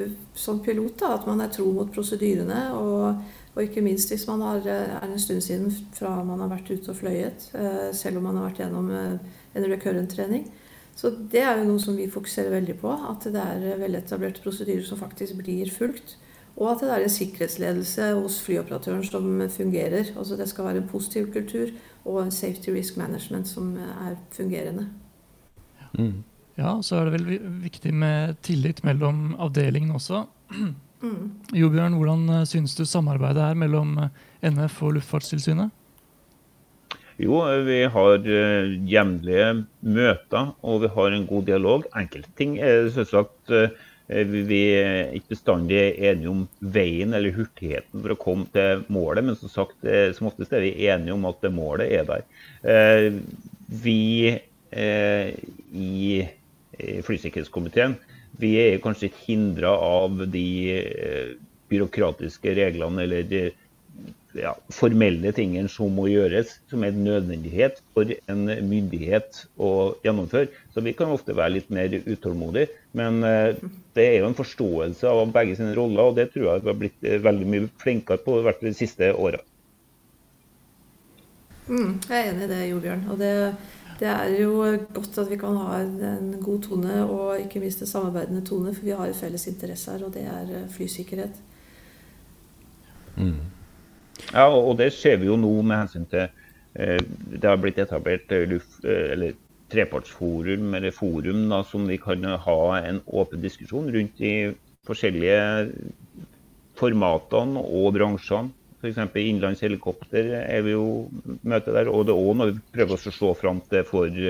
eh, 0.05 0.09
som 0.37 0.61
pilot 0.61 0.99
da, 1.01 1.15
at 1.17 1.27
man 1.27 1.41
er 1.41 1.53
tro 1.53 1.71
mot 1.73 1.89
prosedyrene. 1.95 2.59
Og, 2.77 3.23
og, 3.55 3.63
ikke 3.63 3.81
minst 3.81 4.13
hvis 4.13 4.27
man 4.29 4.43
har, 4.45 4.59
eh, 4.69 4.97
er 4.99 5.07
en 5.07 5.23
stund 5.23 5.41
siden 5.41 5.73
fra 5.97 6.13
man 6.25 6.43
har 6.45 6.51
vært 6.51 6.69
ute 6.69 6.93
og 6.93 6.99
fløyet, 6.99 7.49
eh, 7.57 7.89
selv 7.97 8.21
om 8.21 8.29
man 8.29 8.37
har 8.37 8.51
vært 8.51 8.61
gjennom 8.67 8.91
en 8.93 9.71
recurrent 9.73 10.13
trening. 10.13 10.45
Så 10.99 11.13
det 11.33 11.45
er 11.47 11.61
jo 11.61 11.69
noe 11.69 11.83
som 11.83 11.95
vi 11.95 12.09
fokuserer 12.11 12.57
veldig 12.57 12.75
på. 12.81 12.91
At 12.91 13.29
det 13.31 13.39
er 13.39 13.79
veletablerte 13.79 14.43
prosedyrer 14.43 14.83
som 14.87 14.99
faktisk 14.99 15.39
blir 15.39 15.71
fulgt. 15.71 16.17
Og 16.59 16.73
at 16.73 16.81
det 16.83 16.89
er 16.91 17.05
en 17.05 17.13
sikkerhetsledelse 17.15 18.09
hos 18.19 18.41
flyoperatøren 18.43 19.05
som 19.07 19.29
fungerer. 19.55 20.11
Altså 20.19 20.37
Det 20.37 20.49
skal 20.51 20.67
være 20.67 20.83
en 20.83 20.89
positiv 20.91 21.31
kultur 21.33 21.71
og 22.05 22.25
en 22.25 22.35
safety 22.35 22.75
risk 22.75 22.97
management 22.99 23.47
som 23.49 23.77
er 23.79 24.17
fungerende. 24.35 24.89
Mm. 25.95 26.25
Ja, 26.59 26.81
så 26.83 26.99
er 26.99 27.07
det 27.07 27.21
vel 27.21 27.39
viktig 27.63 27.95
med 27.95 28.35
tillit 28.43 28.83
mellom 28.85 29.37
avdelingene 29.39 29.95
også. 29.95 30.25
Mm. 30.51 30.75
Jo 31.55 31.69
Bjørn, 31.71 31.95
hvordan 31.95 32.47
syns 32.47 32.75
du 32.75 32.83
samarbeidet 32.85 33.43
er 33.45 33.55
mellom 33.55 33.95
NF 34.43 34.83
og 34.83 34.97
Luftfartstilsynet? 34.97 35.71
Jo, 37.19 37.41
vi 37.67 37.81
har 37.91 38.19
uh, 38.23 38.75
jevnlige 38.87 39.47
møter 39.83 40.53
og 40.63 40.85
vi 40.85 40.91
har 40.95 41.15
en 41.15 41.27
god 41.27 41.49
dialog. 41.49 41.87
Enkelte 41.99 42.31
ting 42.39 42.53
er 42.63 42.87
selvsagt 42.95 43.51
uh, 43.51 43.73
vi 44.09 44.61
er 44.79 45.11
ikke 45.19 45.35
bestandig 45.35 45.81
enige 45.99 46.31
om 46.31 46.45
veien 46.63 47.17
eller 47.19 47.35
hurtigheten 47.35 48.05
for 48.05 48.15
å 48.15 48.19
komme 48.23 48.47
til 48.55 48.85
målet, 48.95 49.27
men 49.27 49.37
som 49.41 49.51
sagt, 49.51 49.77
uh, 49.83 50.15
som 50.15 50.31
oftest 50.31 50.55
er 50.55 50.63
vi 50.63 50.87
enige 50.87 51.17
om 51.17 51.27
at 51.29 51.43
målet 51.51 51.91
er 51.99 52.07
der. 52.09 53.19
Vi 53.83 53.99
i 54.79 56.07
flysikkerhetskomiteen 57.03 57.97
vi 58.39 58.53
er 58.63 58.83
kanskje 58.85 59.11
hindra 59.25 59.73
av 59.83 60.21
de 60.31 60.47
byråkratiske 61.73 62.55
reglene 62.55 63.07
eller 63.07 63.51
ja, 64.41 64.55
formelle 64.75 65.33
tingene 65.37 65.71
som 65.73 65.93
må 65.95 66.09
gjøres, 66.11 66.57
som 66.71 66.85
er 66.85 66.95
en 66.95 67.05
nødvendighet 67.07 67.83
for 67.95 68.11
en 68.31 68.45
myndighet 68.69 69.45
å 69.61 69.71
gjennomføre. 70.05 70.51
Så 70.75 70.85
vi 70.87 70.95
kan 70.97 71.13
ofte 71.15 71.37
være 71.37 71.57
litt 71.59 71.71
mer 71.75 71.95
utålmodige. 72.07 72.71
Men 72.99 73.23
eh, 73.27 73.61
det 73.99 74.07
er 74.07 74.19
jo 74.23 74.31
en 74.31 74.39
forståelse 74.39 75.11
av 75.11 75.33
begge 75.35 75.59
sine 75.59 75.75
roller, 75.77 76.11
og 76.11 76.19
det 76.19 76.31
tror 76.33 76.53
jeg 76.53 76.65
vi 76.65 76.73
har 76.73 76.81
blitt 76.83 77.07
eh, 77.07 77.23
veldig 77.25 77.49
mye 77.53 77.71
flinkere 77.83 78.23
på 78.25 78.39
hvert 78.47 78.63
de 78.65 78.75
siste 78.77 79.11
åra. 79.15 79.43
Mm, 81.69 81.99
jeg 82.09 82.17
er 82.17 82.31
enig 82.31 82.47
i 82.47 82.53
det, 82.53 82.63
Jordbjørn. 82.71 83.05
Og 83.13 83.21
det, 83.21 83.33
det, 84.01 84.09
er 84.09 84.33
jo 84.39 84.55
godt 84.95 85.21
at 85.21 85.29
vi 85.31 85.41
kan 85.41 85.59
ha 85.61 85.83
en 85.83 86.33
god 86.41 86.65
tone, 86.65 87.03
og 87.05 87.45
ikke 87.45 87.61
minst 87.63 87.85
en 87.85 87.91
samarbeidende 87.91 88.47
tone, 88.47 88.73
for 88.75 88.89
vi 88.89 88.97
har 88.97 89.13
felles 89.19 89.47
interesse 89.51 89.93
her, 89.93 90.07
og 90.07 90.17
det 90.17 90.25
er 90.25 90.57
eh, 90.63 90.67
flysikkerhet. 90.73 91.45
Mm. 93.19 93.48
Ja, 94.33 94.49
og 94.53 94.77
det 94.81 94.91
ser 94.93 95.21
vi 95.23 95.29
jo 95.31 95.39
nå 95.41 95.51
med 95.65 95.85
hensyn 95.85 96.09
til 96.11 96.27
eh, 96.77 96.99
Det 97.01 97.49
har 97.49 97.61
blitt 97.61 97.81
etablert 97.81 98.33
eh, 98.35 98.45
luft, 98.51 98.81
eh, 98.85 99.13
eller 99.15 99.37
trepartsforum 99.73 100.75
eller 100.77 100.95
forum 100.97 101.47
da, 101.51 101.63
som 101.65 101.87
vi 101.89 101.99
kan 102.01 102.25
ha 102.25 102.61
en 102.79 103.01
åpen 103.07 103.43
diskusjon 103.45 103.91
rundt 103.93 104.21
de 104.21 104.55
forskjellige 104.89 105.41
formatene 106.79 107.61
og 107.61 107.93
bransjene. 107.99 108.55
F.eks. 108.79 109.01
innenlands 109.19 109.61
helikopter 109.65 110.31
er 110.39 110.63
vi 110.65 110.73
jo 110.77 111.09
møte 111.43 111.75
der. 111.75 111.91
Og 111.91 112.07
det 112.07 112.15
er 112.15 112.21
òg 112.31 112.39
når 112.39 112.53
vi 112.53 112.63
prøver 112.77 112.95
å 112.95 113.01
se 113.03 113.33
fram 113.41 113.61
til 113.69 113.83
for 113.89 114.21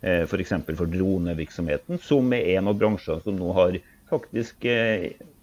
f.eks. 0.00 0.54
For 0.70 0.92
dronevirksomheten, 0.94 1.98
som 2.00 2.30
er 2.32 2.54
en 2.54 2.70
av 2.70 2.78
bransjene 2.80 3.24
som 3.26 3.36
nå 3.36 3.50
har 3.58 3.80
faktisk 4.08 4.64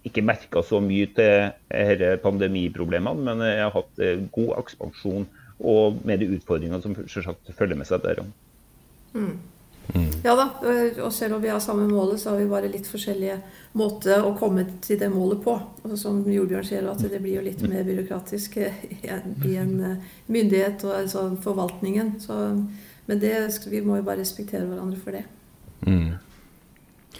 ikke 0.08 0.24
merka 0.26 0.62
så 0.66 0.80
mye 0.84 1.10
til 1.16 1.52
disse 1.68 2.16
pandemiproblemene, 2.24 3.26
men 3.28 3.44
jeg 3.46 3.62
har 3.64 3.76
hatt 3.76 4.02
eh, 4.02 4.24
god 4.34 4.56
ekspansjon 4.62 5.28
og 5.58 6.02
med 6.06 6.20
de 6.22 6.32
utfordringene 6.36 6.82
som 6.82 6.94
selvsagt 6.98 7.50
følger 7.58 7.78
med 7.78 7.88
seg 7.88 8.02
der. 8.04 8.22
Mm. 9.14 9.38
Mm. 9.94 10.10
Ja 10.20 10.34
da, 10.36 10.44
og 11.00 11.12
selv 11.16 11.38
om 11.38 11.42
vi 11.42 11.48
har 11.48 11.60
samme 11.64 11.86
målet, 11.88 12.20
så 12.20 12.30
har 12.30 12.42
vi 12.42 12.50
bare 12.50 12.68
litt 12.68 12.86
forskjellige 12.90 13.38
måter 13.78 14.24
å 14.24 14.34
komme 14.36 14.66
til 14.84 15.00
det 15.00 15.08
målet 15.12 15.40
på. 15.44 15.54
Og 15.86 15.94
som 15.98 16.20
Jordbjørn 16.28 16.66
sier, 16.68 16.88
at 16.90 17.00
det 17.00 17.22
blir 17.24 17.38
jo 17.38 17.46
litt 17.46 17.62
mer 17.64 17.86
byråkratisk 17.88 18.58
i 18.60 18.68
en, 19.08 19.80
eh, 19.80 19.96
myndighet 20.26 20.84
og 20.84 20.94
altså 21.00 21.24
forvaltningen. 21.42 22.18
Så, 22.20 22.36
men 23.08 23.20
det, 23.22 23.34
vi 23.66 23.80
må 23.80 23.96
jo 23.96 24.06
bare 24.06 24.20
respektere 24.20 24.68
hverandre 24.68 25.00
for 25.00 25.16
det. 25.16 25.24
Mm. 25.86 26.18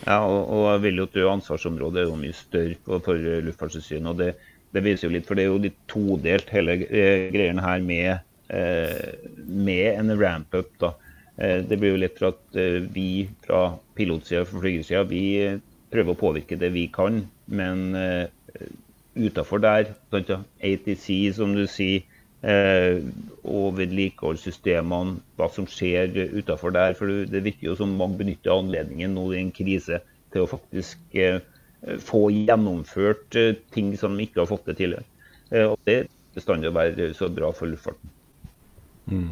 Ja, 0.05 0.21
og, 0.23 0.52
og 0.55 0.85
vil 0.85 1.02
jo 1.02 1.09
tro 1.11 1.26
ansvarsområdet 1.33 2.05
er 2.05 2.09
jo 2.09 2.21
mye 2.21 2.37
større 2.37 3.00
for, 3.05 3.19
Luftfartstilsynet. 3.45 4.09
og 4.12 4.21
det, 4.21 4.31
det, 4.75 4.85
viser 4.87 5.09
jo 5.09 5.14
litt, 5.17 5.26
for 5.28 5.38
det 5.38 5.45
er 5.45 5.52
jo 5.52 5.62
litt 5.67 5.78
todelt 5.90 6.52
hele 6.55 6.78
eh, 6.87 7.28
greiene 7.35 7.64
her 7.64 7.85
med, 7.85 8.25
eh, 8.55 9.17
med 9.47 9.88
en 9.95 10.14
ramp-up. 10.21 10.71
da. 10.81 10.93
Eh, 11.37 11.64
det 11.67 11.81
blir 11.81 11.97
jo 11.97 12.02
litt 12.05 12.21
for 12.21 12.33
at 12.35 12.61
vi 12.95 13.26
fra 13.47 13.64
pilotsida 13.99 14.45
og 14.47 14.55
flygersida 14.62 15.02
vi 15.11 15.25
prøver 15.93 16.14
å 16.14 16.21
påvirke 16.21 16.59
det 16.61 16.71
vi 16.75 16.87
kan, 16.93 17.23
men 17.49 17.97
eh, 17.97 18.28
utafor 19.19 19.62
der, 19.62 19.95
ATC 20.12 21.07
som 21.37 21.55
du 21.57 21.64
sier, 21.71 22.05
og 22.38 23.73
vedlikeholdssystemene, 23.80 25.16
hva 25.38 25.49
som 25.50 25.66
skjer 25.66 26.12
utafor 26.38 26.71
der. 26.76 26.95
For 26.95 27.26
det 27.26 27.42
virker 27.42 27.73
jo 27.73 27.78
som 27.80 27.97
mange 27.99 28.21
benytter 28.21 28.54
anledningen 28.54 29.16
nå 29.16 29.25
i 29.33 29.40
en 29.40 29.50
krise 29.54 29.99
til 30.35 30.45
å 30.45 30.50
faktisk 30.50 31.18
eh, 31.18 31.40
få 32.04 32.28
gjennomført 32.35 33.38
eh, 33.38 33.57
ting 33.75 33.95
som 33.99 34.16
de 34.16 34.28
ikke 34.28 34.42
har 34.45 34.50
fått 34.50 34.66
til 34.68 34.78
tidligere. 34.83 35.09
Og 35.64 35.78
det 35.88 35.95
er 36.02 36.09
bestandig 36.37 36.68
å 36.68 36.76
være 36.76 37.12
så 37.16 37.30
bra 37.33 37.49
for 37.57 37.71
luftfarten. 37.71 38.11
Mm. 39.09 39.30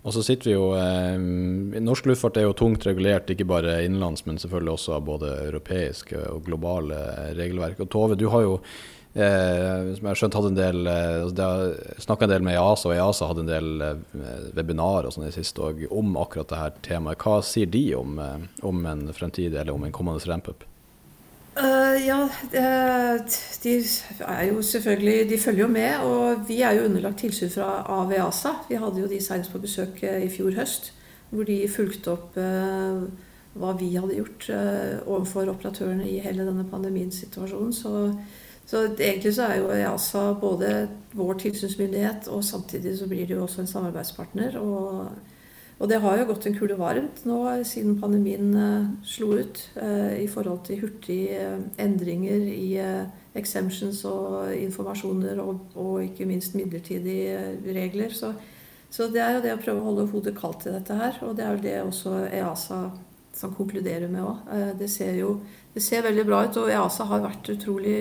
Og 0.00 0.14
så 0.16 0.24
sitter 0.26 0.48
vi 0.48 0.54
jo 0.56 0.70
eh, 0.74 1.82
Norsk 1.84 2.08
luftfart 2.10 2.40
er 2.40 2.48
jo 2.48 2.56
tungt 2.58 2.86
regulert, 2.88 3.30
ikke 3.30 3.46
bare 3.48 3.82
innenlands, 3.84 4.24
men 4.26 4.40
selvfølgelig 4.42 4.74
også 4.74 4.96
av 4.96 5.04
både 5.06 5.34
europeiske 5.50 6.24
og 6.32 6.48
globale 6.48 6.98
regelverk. 7.38 7.84
Og 7.84 7.92
Tove, 7.92 8.18
du 8.18 8.26
har 8.32 8.46
jo 8.46 8.56
Eh, 9.10 9.94
som 9.96 10.04
jeg 10.04 10.06
har 10.06 10.18
skjønt 10.20 10.36
hadde 10.38 10.50
en 10.52 10.58
del 10.58 10.86
eh, 10.86 11.24
altså 11.24 11.46
Snakka 11.98 12.28
en 12.28 12.30
del 12.30 12.44
med 12.46 12.54
EASA, 12.54 12.92
og 12.92 12.94
EASA 12.94 13.26
hadde 13.26 13.42
en 13.42 13.48
del 13.48 13.82
eh, 13.82 14.42
webinarer 14.54 15.08
og 15.08 15.14
sånn 15.16 15.26
i 15.26 15.34
siste 15.34 15.64
òg 15.66 15.80
om 15.90 16.12
akkurat 16.20 16.52
det 16.52 16.60
her 16.60 16.76
temaet. 16.86 17.24
Hva 17.24 17.40
sier 17.42 17.66
de 17.66 17.82
om, 17.98 18.20
eh, 18.22 18.44
om 18.70 18.84
en 18.86 19.08
fremtidig 19.16 19.58
eller 19.58 19.74
om 19.74 19.86
en 19.86 19.94
kommende 19.94 20.22
ramp-up? 20.30 20.62
Uh, 21.60 21.96
ja, 21.98 22.20
de 22.54 23.72
er 24.22 24.44
jo 24.46 24.62
selvfølgelig 24.64 25.24
De 25.28 25.38
følger 25.42 25.64
jo 25.64 25.72
med. 25.74 26.04
Og 26.06 26.44
vi 26.46 26.60
er 26.62 26.78
jo 26.78 26.84
underlagt 26.86 27.18
tilsyn 27.24 27.50
fra 27.50 27.80
AVASA. 27.90 28.54
Vi 28.68 28.78
hadde 28.78 29.02
jo 29.02 29.08
de 29.10 29.18
senest 29.20 29.50
på 29.50 29.58
besøk 29.60 29.98
i 30.06 30.30
fjor 30.30 30.54
høst. 30.54 30.92
Hvor 31.34 31.50
de 31.50 31.58
fulgte 31.70 32.14
opp 32.14 32.38
hva 33.58 33.74
vi 33.78 33.90
hadde 33.96 34.16
gjort 34.16 34.46
overfor 35.04 35.50
operatørene 35.50 36.06
i 36.06 36.22
hele 36.22 36.46
denne 36.46 36.64
pandemiens-situasjonen. 36.70 37.74
Så, 37.74 38.14
så, 38.70 38.84
egentlig 38.94 39.32
så 39.34 39.48
er 39.48 39.56
jo 39.58 39.72
EASA 39.74 40.24
både 40.38 40.70
vår 41.18 41.40
tilsynsmyndighet, 41.42 42.28
og 42.30 42.44
samtidig 42.46 42.94
så 43.00 43.08
blir 43.10 43.26
det 43.26 43.34
jo 43.34 43.42
også 43.42 43.64
en 43.64 43.70
samarbeidspartner. 43.70 44.60
Og, 44.62 45.08
og 45.80 45.90
det 45.90 45.98
har 46.04 46.20
jo 46.20 46.28
gått 46.28 46.46
en 46.46 46.54
kule 46.54 46.76
varmt 46.78 47.24
nå 47.26 47.40
siden 47.66 47.98
pandemien 47.98 48.52
uh, 48.54 48.86
slo 49.02 49.32
ut, 49.40 49.58
uh, 49.80 50.14
i 50.14 50.28
forhold 50.30 50.62
til 50.68 50.84
hurtige 50.84 51.50
endringer 51.82 52.46
i 52.46 52.70
exemptions 53.34 54.04
og 54.06 54.54
informasjoner, 54.54 55.42
og, 55.42 55.66
og, 55.74 55.92
ikke 56.04 56.30
minst 56.30 56.54
midlertidige 56.54 57.58
regler. 57.74 58.14
Så, 58.14 58.32
så 58.90 59.10
det 59.10 59.22
er 59.22 59.36
jo 59.36 59.44
det 59.44 59.54
å 59.54 59.62
prøve 59.62 59.82
å 59.82 59.88
holde 59.90 60.08
hodet 60.14 60.38
kaldt 60.38 60.66
i 60.66 60.74
dette 60.74 60.94
her. 60.98 61.18
Og 61.26 61.34
det 61.38 61.46
er 61.46 61.56
jo 61.56 61.64
det 61.66 61.78
også 61.82 62.16
EASA 62.30 62.84
som 63.36 63.54
konkluderer 63.54 64.10
med 64.10 64.26
òg. 64.26 64.42
Eh, 64.54 64.72
det 64.78 64.90
ser 64.90 65.16
jo 65.20 65.40
det 65.74 65.82
ser 65.84 66.02
veldig 66.02 66.26
bra 66.26 66.44
ut, 66.46 66.56
og 66.58 66.70
EASA 66.70 67.06
har 67.06 67.22
vært 67.22 67.52
utrolig 67.52 67.98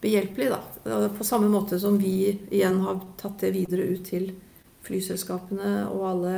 behjelpelig. 0.00 0.50
da. 0.50 1.08
På 1.18 1.24
samme 1.24 1.48
måte 1.48 1.80
som 1.80 1.98
vi 1.98 2.38
igjen 2.50 2.80
har 2.80 3.00
tatt 3.20 3.40
det 3.40 3.52
videre 3.56 3.88
ut 3.92 4.04
til 4.08 4.32
flyselskapene 4.86 5.86
og 5.90 6.06
alle 6.08 6.36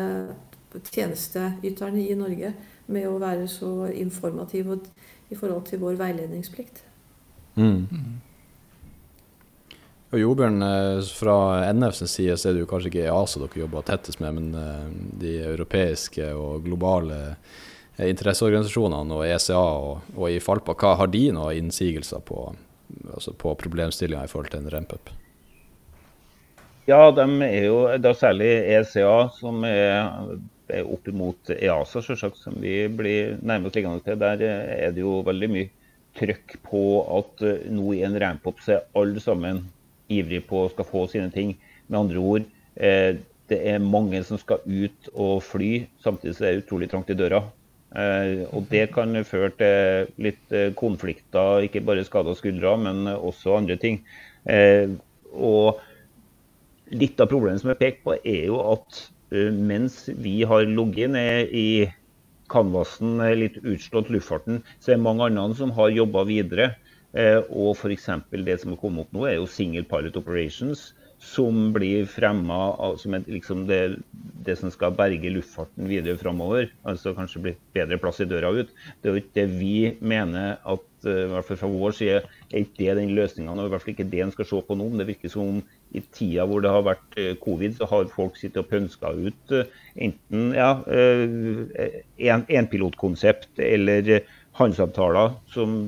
tjenesteyterne 0.90 2.02
i 2.02 2.16
Norge 2.19 2.52
med 2.92 3.07
å 3.09 3.21
være 3.23 3.47
så 3.49 3.87
informativ 3.92 4.73
i 5.31 5.38
forhold 5.38 5.66
til 5.69 5.83
vår 5.85 5.99
veiledningsplikt. 6.00 6.83
Mm. 7.54 7.87
Og 10.12 10.21
Jobjørn, 10.21 10.62
eh, 10.62 11.02
fra 11.16 11.73
NFs 11.73 12.04
side 12.11 12.37
så 12.37 12.49
er 12.49 12.54
det 12.54 12.64
jo 12.64 12.69
kanskje 12.69 12.90
ikke 12.90 13.04
EASA 13.07 13.40
dere 13.40 13.62
jobber 13.62 13.85
tettest 13.87 14.21
med, 14.21 14.35
men 14.35 14.54
eh, 14.54 14.88
de 15.21 15.37
europeiske 15.52 16.26
og 16.37 16.64
globale 16.64 17.37
Eh, 17.97 18.09
interesseorganisasjonene 18.09 19.16
og 19.19 19.26
ECA 19.28 19.61
og, 19.61 20.12
og 20.16 20.31
i 20.33 20.40
Falpa, 20.40 20.75
hva 20.78 20.95
har 21.02 21.11
de 21.12 21.26
noen 21.35 21.59
innsigelser 21.66 22.23
på, 22.25 22.47
altså 23.12 23.34
på 23.37 23.54
problemstillinga 23.61 24.25
i 24.26 24.30
forhold 24.30 24.52
til 24.52 24.62
en 24.62 24.72
ramp-up? 24.72 25.12
Ja, 26.88 27.12
de 27.14 27.26
er 27.46 27.68
jo 27.68 27.82
da 28.02 28.11
særlig 28.18 28.49
ECA, 28.75 29.28
som 29.37 29.62
er, 29.68 30.08
er 30.66 30.88
opp 30.90 31.06
mot 31.14 31.52
EASA, 31.54 32.02
selvsagt, 32.02 32.40
som 32.42 32.56
vi 32.62 32.88
blir 32.90 33.37
nærmest 33.38 33.78
liggende 33.78 34.02
til. 34.02 34.18
Der 34.18 34.42
er 34.42 34.90
det 34.90 35.04
jo 35.04 35.20
veldig 35.26 35.50
mye 35.52 35.70
trøkk 36.18 36.58
på 36.66 36.82
at 37.18 37.44
eh, 37.46 37.68
nå 37.72 37.94
i 37.96 38.02
en 38.06 38.18
ramp-up 38.20 38.61
er 38.68 38.82
alle 38.99 39.22
sammen 39.22 39.62
ivrig 40.12 40.42
på 40.49 40.64
å 40.64 40.72
skal 40.72 40.88
få 40.88 41.06
sine 41.12 41.30
ting. 41.32 41.54
Med 41.87 42.00
andre 42.02 42.25
ord, 42.34 42.50
eh, 42.75 43.14
det 43.52 43.61
er 43.68 43.84
mange 43.84 44.20
som 44.26 44.40
skal 44.40 44.64
ut 44.66 45.12
og 45.12 45.42
fly, 45.46 45.87
samtidig 46.02 46.34
er 46.40 46.56
det 46.56 46.64
utrolig 46.64 46.90
trangt 46.90 47.14
i 47.14 47.18
døra. 47.18 47.44
Eh, 47.92 48.44
og 48.56 48.68
det 48.72 48.87
kan 48.94 49.16
føre 49.28 49.52
til 49.61 50.12
litt 50.25 50.54
eh, 50.54 50.70
konflikter, 50.78 51.66
ikke 51.66 51.84
bare 51.84 52.04
skada 52.06 52.34
skuldre, 52.37 52.76
men 52.80 53.08
også 53.12 53.58
andre 53.58 53.76
ting. 53.80 54.00
Eh, 54.49 54.94
og 55.32 55.82
litt 56.92 57.20
av 57.20 57.28
problemet 57.32 57.62
som 57.62 57.72
er 57.72 57.80
pekt 57.80 58.02
på, 58.06 58.16
er 58.16 58.46
jo 58.49 58.61
at 58.72 59.06
mens 59.32 60.02
vi 60.20 60.42
har 60.44 60.66
ligget 60.68 61.14
ned 61.14 61.52
i 61.56 61.87
canvasen, 62.52 63.16
litt 63.40 63.54
utslått 63.64 64.11
luftfarten, 64.12 64.58
så 64.76 64.92
er 64.92 64.99
det 64.99 65.06
mange 65.06 65.25
andre 65.25 65.56
som 65.56 65.72
har 65.72 65.88
jobba 65.88 66.26
videre. 66.28 66.66
Og 67.49 67.78
f.eks. 67.78 68.11
det 68.44 68.58
som 68.61 68.75
har 68.75 68.80
kommet 68.82 69.06
opp 69.06 69.16
nå, 69.16 69.25
er 69.25 69.38
jo 69.38 69.49
single 69.49 69.87
pilot 69.88 70.18
operations 70.20 70.90
som 71.23 71.71
blir 71.75 72.07
fremma 72.11 72.59
som 72.99 73.14
et, 73.14 73.29
liksom 73.31 73.67
det, 73.69 73.79
det, 74.42 74.57
som 74.59 74.73
skal 74.75 74.94
berge 74.99 75.31
luftfarten 75.31 75.87
videre 75.87 76.18
framover. 76.18 76.73
Altså 76.88 77.14
kanskje 77.14 77.44
bli 77.44 77.53
bedre 77.77 77.99
plass 78.03 78.18
i 78.20 78.27
døra 78.29 78.51
ut. 78.51 78.73
Det 79.01 79.09
er 79.09 79.14
jo 79.14 79.23
ikke 79.23 79.37
det 79.38 79.46
vi 79.55 79.77
mener 80.03 80.59
at 80.59 81.07
eh, 81.07 81.23
i 81.29 81.31
hvert 81.31 81.46
fall 81.46 81.61
fra 81.62 81.70
vår 81.70 81.96
side 82.01 82.18
er 82.18 82.59
ikke 82.59 82.81
det 82.81 82.99
den 82.99 83.14
løsninga. 83.14 83.55
I 83.55 83.70
hvert 83.70 83.85
fall 83.85 83.94
ikke 83.94 84.09
det 84.11 84.25
en 84.27 84.35
skal 84.35 84.51
se 84.51 84.61
på 84.66 84.79
nå. 84.81 84.90
Det 84.99 85.09
virker 85.12 85.33
som 85.33 85.62
i 85.94 86.03
tida 86.11 86.49
hvor 86.49 86.64
det 86.64 86.75
har 86.75 86.85
vært 86.90 87.18
eh, 87.23 87.33
covid, 87.46 87.79
så 87.79 87.90
har 87.94 88.12
folk 88.18 88.37
sittet 88.40 88.64
og 88.64 88.70
pønska 88.75 89.14
ut 89.14 89.55
eh, 89.55 89.81
enten 90.09 90.51
ja, 90.59 90.75
enpilotkonsept 92.18 93.62
en 93.62 93.73
eller 93.79 94.25
handelsavtaler 94.59 95.37
som, 95.49 95.85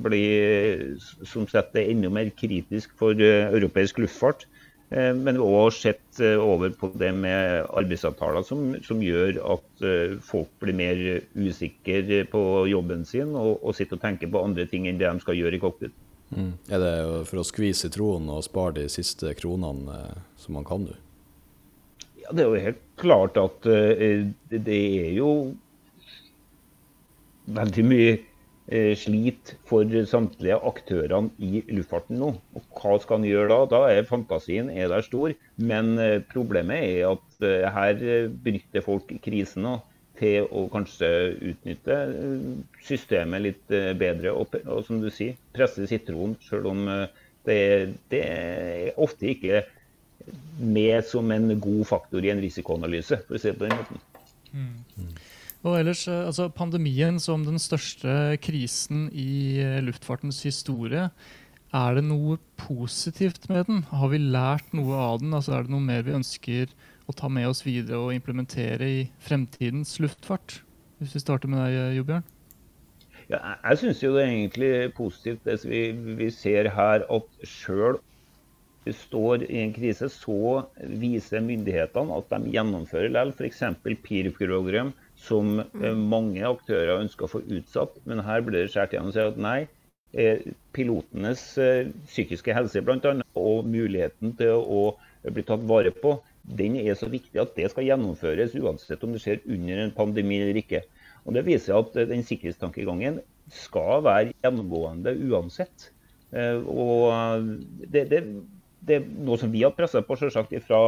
som 1.27 1.49
setter 1.51 1.81
det 1.81 1.89
enda 1.93 2.09
mer 2.13 2.31
kritisk 2.39 2.95
for 3.01 3.19
europeisk 3.19 3.99
luftfart. 4.01 4.47
Eh, 4.95 5.11
har 5.11 5.41
òg 5.43 5.73
sett 5.75 6.21
eh, 6.23 6.39
over 6.39 6.71
på 6.79 6.93
det 6.95 7.09
med 7.19 7.65
arbeidsavtaler 7.75 8.45
som, 8.47 8.77
som 8.87 9.01
gjør 9.03 9.41
at 9.57 9.83
eh, 9.83 10.13
folk 10.23 10.53
blir 10.63 10.77
mer 10.79 11.01
usikre 11.35 12.21
på 12.31 12.43
jobben 12.71 13.03
sin 13.09 13.33
og, 13.35 13.57
og, 13.57 13.75
sitter 13.75 13.99
og 13.99 14.05
tenker 14.05 14.31
på 14.31 14.43
andre 14.47 14.69
ting 14.71 14.87
enn 14.87 15.01
det 15.01 15.09
de 15.09 15.25
skal 15.25 15.41
gjøre 15.41 15.59
i 15.59 15.63
cockpit. 15.65 15.97
Mm. 16.31 16.53
Er 16.71 16.85
det 16.85 16.95
for 17.27 17.43
å 17.43 17.47
skvise 17.47 17.91
troen 17.91 18.31
og 18.31 18.45
spare 18.47 18.77
de 18.79 18.87
siste 18.93 19.35
kronene 19.41 19.99
som 20.39 20.55
man 20.61 20.69
kan, 20.69 20.87
du? 20.87 20.95
Ja, 22.23 22.31
Det 22.31 22.45
er 22.45 22.53
jo 22.53 22.63
helt 22.69 22.87
klart 23.01 23.41
at 23.41 23.67
det 23.67 24.79
er 24.79 25.11
jo 25.17 25.33
veldig 27.51 27.85
mye 27.91 28.15
sliter 28.97 29.59
for 29.69 29.89
samtlige 30.09 30.57
aktørene 30.57 31.33
i 31.39 31.61
luftfarten 31.69 32.17
nå. 32.21 32.31
Og 32.57 32.79
Hva 32.79 32.97
skal 33.03 33.21
en 33.21 33.27
gjøre 33.29 33.51
da? 33.51 33.59
Da 33.69 33.81
er 33.93 34.09
fantasien 34.09 34.71
er 34.73 34.89
der 34.93 35.05
stor. 35.05 35.35
Men 35.57 35.99
eh, 36.01 36.23
problemet 36.33 36.87
er 36.95 37.11
at 37.13 37.45
eh, 37.45 37.67
her 37.75 38.31
bryter 38.45 38.85
folk 38.85 39.13
krisen 39.25 39.67
nå 39.67 39.75
til 40.17 40.47
å 40.55 40.69
kanskje 40.71 41.09
utnytte 41.51 41.99
systemet 42.87 43.43
litt 43.43 43.77
bedre. 43.99 44.33
Og, 44.33 44.55
og 44.63 44.85
som 44.87 45.03
du 45.03 45.11
sier, 45.11 45.35
presse 45.53 45.89
sitronen, 45.91 46.37
selv 46.47 46.71
om 46.71 46.85
det, 47.45 47.59
det, 48.15 48.21
er 48.23 49.01
ofte 49.03 49.33
ikke 49.33 49.65
med 50.63 51.03
som 51.05 51.31
en 51.35 51.51
god 51.61 51.83
faktor 51.89 52.25
i 52.25 52.31
en 52.33 52.41
risikoanalyse, 52.41 53.19
for 53.27 53.37
å 53.37 53.43
si 53.43 53.51
det 53.51 53.59
på 53.59 53.67
den 53.67 53.81
måten. 53.81 54.05
Mm. 54.55 55.11
Og 55.65 55.79
ellers, 55.79 56.05
eh, 56.13 56.27
altså 56.29 56.51
Pandemien 56.53 57.17
som 57.23 57.45
den 57.47 57.61
største 57.63 58.37
krisen 58.45 59.09
i 59.11 59.61
eh, 59.65 59.81
luftfartens 59.85 60.43
historie. 60.45 61.09
Er 61.75 61.97
det 61.97 62.05
noe 62.07 62.37
positivt 62.61 63.49
med 63.51 63.65
den? 63.71 63.81
Har 63.89 64.13
vi 64.13 64.21
lært 64.21 64.77
noe 64.77 64.99
av 65.01 65.23
den? 65.23 65.33
Altså 65.35 65.57
Er 65.57 65.65
det 65.65 65.73
noe 65.73 65.83
mer 65.83 66.05
vi 66.05 66.15
ønsker 66.21 66.75
å 67.09 67.17
ta 67.17 67.31
med 67.33 67.49
oss 67.49 67.65
videre 67.65 67.99
og 67.99 68.13
implementere 68.15 68.91
i 69.01 69.01
fremtidens 69.25 69.97
luftfart? 70.05 70.61
Hvis 71.01 71.17
vi 71.17 71.25
starter 71.25 71.51
med 71.51 71.65
deg, 71.65 71.97
Jobjørn? 71.99 72.29
Ja, 73.33 73.41
jeg 73.65 73.81
syns 73.81 74.03
det 74.05 74.11
er 74.13 74.27
egentlig 74.29 74.73
positivt 74.99 75.49
det 75.49 75.57
vi, 75.65 75.87
vi 76.21 76.29
ser 76.31 76.69
her, 76.77 77.07
at 77.09 77.49
sjøl 77.49 77.97
står 78.93 79.47
i 79.49 79.63
en 79.63 79.73
krise, 79.73 80.11
så 80.13 80.67
viser 81.01 81.41
myndighetene 81.41 82.21
at 82.21 82.29
de 82.35 82.53
gjennomfører 82.53 83.09
likevel 83.09 83.33
f.eks. 83.33 83.63
peer-program 84.05 84.93
som 85.21 85.61
eh, 85.61 85.95
mange 85.95 86.45
aktører 86.47 87.01
ønsker 87.01 87.27
å 87.27 87.33
få 87.37 87.43
utsatt. 87.57 87.97
Men 88.09 88.25
her 88.27 88.45
blir 88.45 88.65
det 88.65 88.73
skåret 88.73 88.95
igjen 88.95 89.11
og 89.11 89.17
sier 89.17 89.31
at 89.31 89.41
nei, 89.41 89.59
eh, 90.13 90.45
pilotenes 90.77 91.47
eh, 91.63 91.91
psykiske 92.09 92.57
helse 92.57 92.83
blant 92.85 93.07
annet, 93.09 93.29
og 93.39 93.69
muligheten 93.69 94.35
til 94.39 94.61
å 94.61 94.85
bli 95.25 95.45
tatt 95.47 95.65
vare 95.69 95.95
på, 95.95 96.19
den 96.45 96.77
er 96.77 96.97
så 96.99 97.09
viktig 97.09 97.41
at 97.41 97.55
det 97.57 97.71
skal 97.73 97.87
gjennomføres 97.89 98.57
uansett 98.61 99.05
om 99.07 99.15
det 99.15 99.23
skjer 99.23 99.41
under 99.49 99.81
en 99.81 99.95
pandemi 99.97 100.43
eller 100.43 100.61
ikke. 100.61 100.83
Og 101.25 101.39
Det 101.39 101.47
viser 101.47 101.79
at 101.79 101.95
den 102.11 102.21
sikkerhetstankegangen 102.27 103.23
skal 103.49 104.03
være 104.05 104.35
gjennomgående 104.45 105.15
uansett. 105.25 105.87
Og 106.69 107.47
det, 107.89 108.03
det 108.11 108.21
det 108.85 108.97
er 108.99 109.05
noe 109.27 109.39
som 109.41 109.53
vi 109.53 109.63
har 109.65 109.73
pressa 109.77 110.03
på 110.05 110.17
selvsagt 110.21 110.53
fra, 110.67 110.81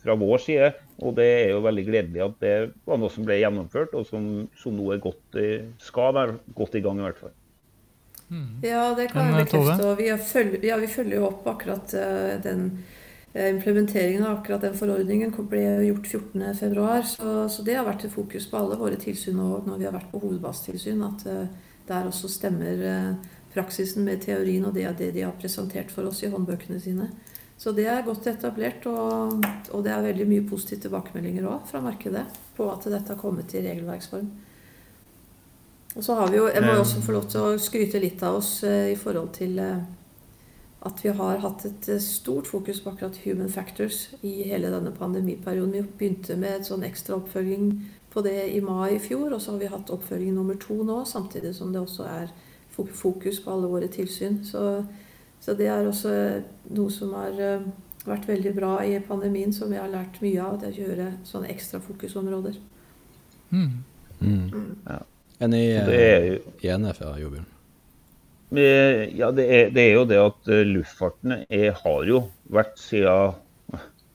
fra, 0.00 0.16
vår 0.20 0.42
side. 0.44 0.72
Og 1.00 1.14
det 1.18 1.28
er 1.38 1.54
jo 1.54 1.62
veldig 1.64 1.86
gledelig 1.86 2.24
at 2.26 2.36
det 2.42 2.56
var 2.84 3.00
noe 3.00 3.12
som 3.12 3.24
ble 3.26 3.38
gjennomført, 3.40 3.94
og 3.96 4.04
som, 4.08 4.26
som 4.60 4.76
nå 4.76 4.98
godt, 5.02 5.40
skal 5.82 6.12
være 6.16 6.36
godt 6.58 6.76
i 6.78 6.84
gang. 6.84 7.00
i 7.00 7.06
hvert 7.06 7.22
fall. 7.22 7.34
Mm. 8.28 8.60
Ja, 8.64 8.94
det 8.96 9.10
kan 9.12 9.30
jeg 9.30 9.44
bekrefte. 9.44 9.86
og 9.86 9.98
vi, 9.98 10.10
følger, 10.18 10.64
ja, 10.64 10.78
vi 10.80 10.90
følger 10.90 11.20
jo 11.20 11.26
opp 11.28 11.46
akkurat 11.54 11.92
uh, 11.96 12.34
den 12.44 12.64
uh, 13.34 13.48
implementeringen 13.50 14.24
av 14.24 14.38
akkurat 14.38 14.64
den 14.64 14.76
forordningen. 14.78 15.34
ble 15.50 15.62
gjort 15.88 16.08
14.2. 16.08 16.88
Så, 17.14 17.36
så 17.48 17.66
det 17.66 17.78
har 17.78 17.86
vært 17.86 18.06
et 18.08 18.14
fokus 18.14 18.48
på 18.50 18.58
alle 18.60 18.80
våre 18.80 19.00
tilsyn 19.00 19.40
og 19.40 19.68
når 19.68 19.80
vi 19.80 19.88
har 19.88 19.96
vært 19.96 20.10
på 20.12 20.22
hovedbasetilsyn. 20.24 21.04
At 21.08 21.26
uh, 21.28 21.46
der 21.88 22.08
også 22.08 22.30
stemmer 22.32 22.80
praksisen 23.54 24.04
med 24.06 24.24
teorien, 24.24 24.64
og 24.66 24.74
det 24.74 24.84
er 24.88 24.98
det 24.98 25.12
de 25.14 25.24
har 25.26 25.36
presentert 25.40 25.92
for 25.94 26.10
oss 26.10 26.22
i 26.22 26.30
håndbøkene 26.32 26.80
sine. 26.82 27.10
Så 27.56 27.72
det 27.72 27.86
er 27.86 28.02
godt 28.04 28.26
etablert, 28.26 28.86
og, 28.90 29.44
og 29.70 29.84
det 29.86 29.92
er 29.94 30.08
veldig 30.08 30.26
mye 30.28 30.46
positive 30.48 30.82
tilbakemeldinger 30.88 31.46
òg 31.46 31.68
fra 31.70 31.82
markedet 31.84 32.26
på 32.56 32.66
at 32.72 32.88
dette 32.90 33.14
har 33.14 33.20
kommet 33.20 33.54
i 33.54 33.62
regelverksform. 33.62 34.26
Og 35.94 36.02
så 36.02 36.16
har 36.18 36.30
vi 36.30 36.40
jo, 36.40 36.48
Jeg 36.50 36.64
må 36.64 36.72
også 36.74 37.02
få 37.04 37.14
lov 37.14 37.28
til 37.30 37.44
å 37.44 37.58
skryte 37.62 38.00
litt 38.02 38.22
av 38.26 38.40
oss 38.40 38.56
eh, 38.66 38.90
i 38.92 38.96
forhold 38.98 39.30
til 39.36 39.60
eh, 39.62 39.84
at 40.84 41.00
vi 41.04 41.12
har 41.14 41.38
hatt 41.44 41.64
et 41.68 41.88
eh, 41.94 42.02
stort 42.02 42.50
fokus 42.50 42.80
på 42.82 42.90
akkurat 42.90 43.20
human 43.22 43.52
factors 43.52 44.08
i 44.26 44.42
hele 44.50 44.72
denne 44.74 44.90
pandemiperioden. 44.96 45.72
Vi 45.72 45.84
begynte 46.00 46.34
med 46.40 46.58
et 46.58 46.66
sånn 46.66 46.82
ekstra 46.86 47.20
oppfølging 47.20 47.70
på 48.10 48.24
det 48.26 48.40
i 48.50 48.58
mai 48.62 48.96
i 48.96 49.02
fjor, 49.02 49.30
og 49.30 49.40
så 49.42 49.54
har 49.54 49.62
vi 49.62 49.70
hatt 49.70 49.94
oppfølging 49.94 50.34
nummer 50.34 50.58
to 50.58 50.80
nå, 50.82 51.04
samtidig 51.06 51.54
som 51.54 51.70
det 51.72 51.82
også 51.82 52.10
er 52.10 52.34
fokus 52.74 53.40
på 53.44 53.54
alle 53.54 53.70
våre 53.70 53.88
tilsyn. 53.92 54.42
Så, 54.46 54.84
så 55.40 55.54
det 55.58 55.70
er 55.70 55.86
også 55.86 56.12
noe 56.74 56.92
som 56.92 57.14
har 57.16 57.38
vært 58.04 58.28
veldig 58.28 58.52
bra 58.56 58.74
i 58.84 58.98
pandemien, 59.04 59.52
som 59.54 59.72
vi 59.72 59.80
har 59.80 59.90
lært 59.92 60.20
mye 60.24 60.42
av. 60.42 60.58
Det 60.60 60.74
å 60.74 60.78
gjøre 60.82 61.10
sånne 61.28 61.50
ekstra 61.54 61.80
fokusområder. 61.84 62.58
Mm. 63.54 63.72
Mm. 64.20 64.76
Ja. 64.88 65.00
Enn 65.42 65.56
i, 65.56 65.64
i 65.66 66.70
NF, 66.70 67.00
ja, 67.02 67.14
Jobjørn? 67.20 67.48
Ja, 68.54 69.30
det 69.34 69.44
er, 69.48 69.70
det 69.74 69.82
er, 69.82 69.94
jo 69.96 70.04
det 70.06 70.20
at 70.20 70.50
eh, 70.52 70.66
luftfarten 70.68 71.40
er, 71.42 71.72
har 71.80 72.04
jo 72.06 72.20
vært 72.54 72.76
siden 72.78 73.34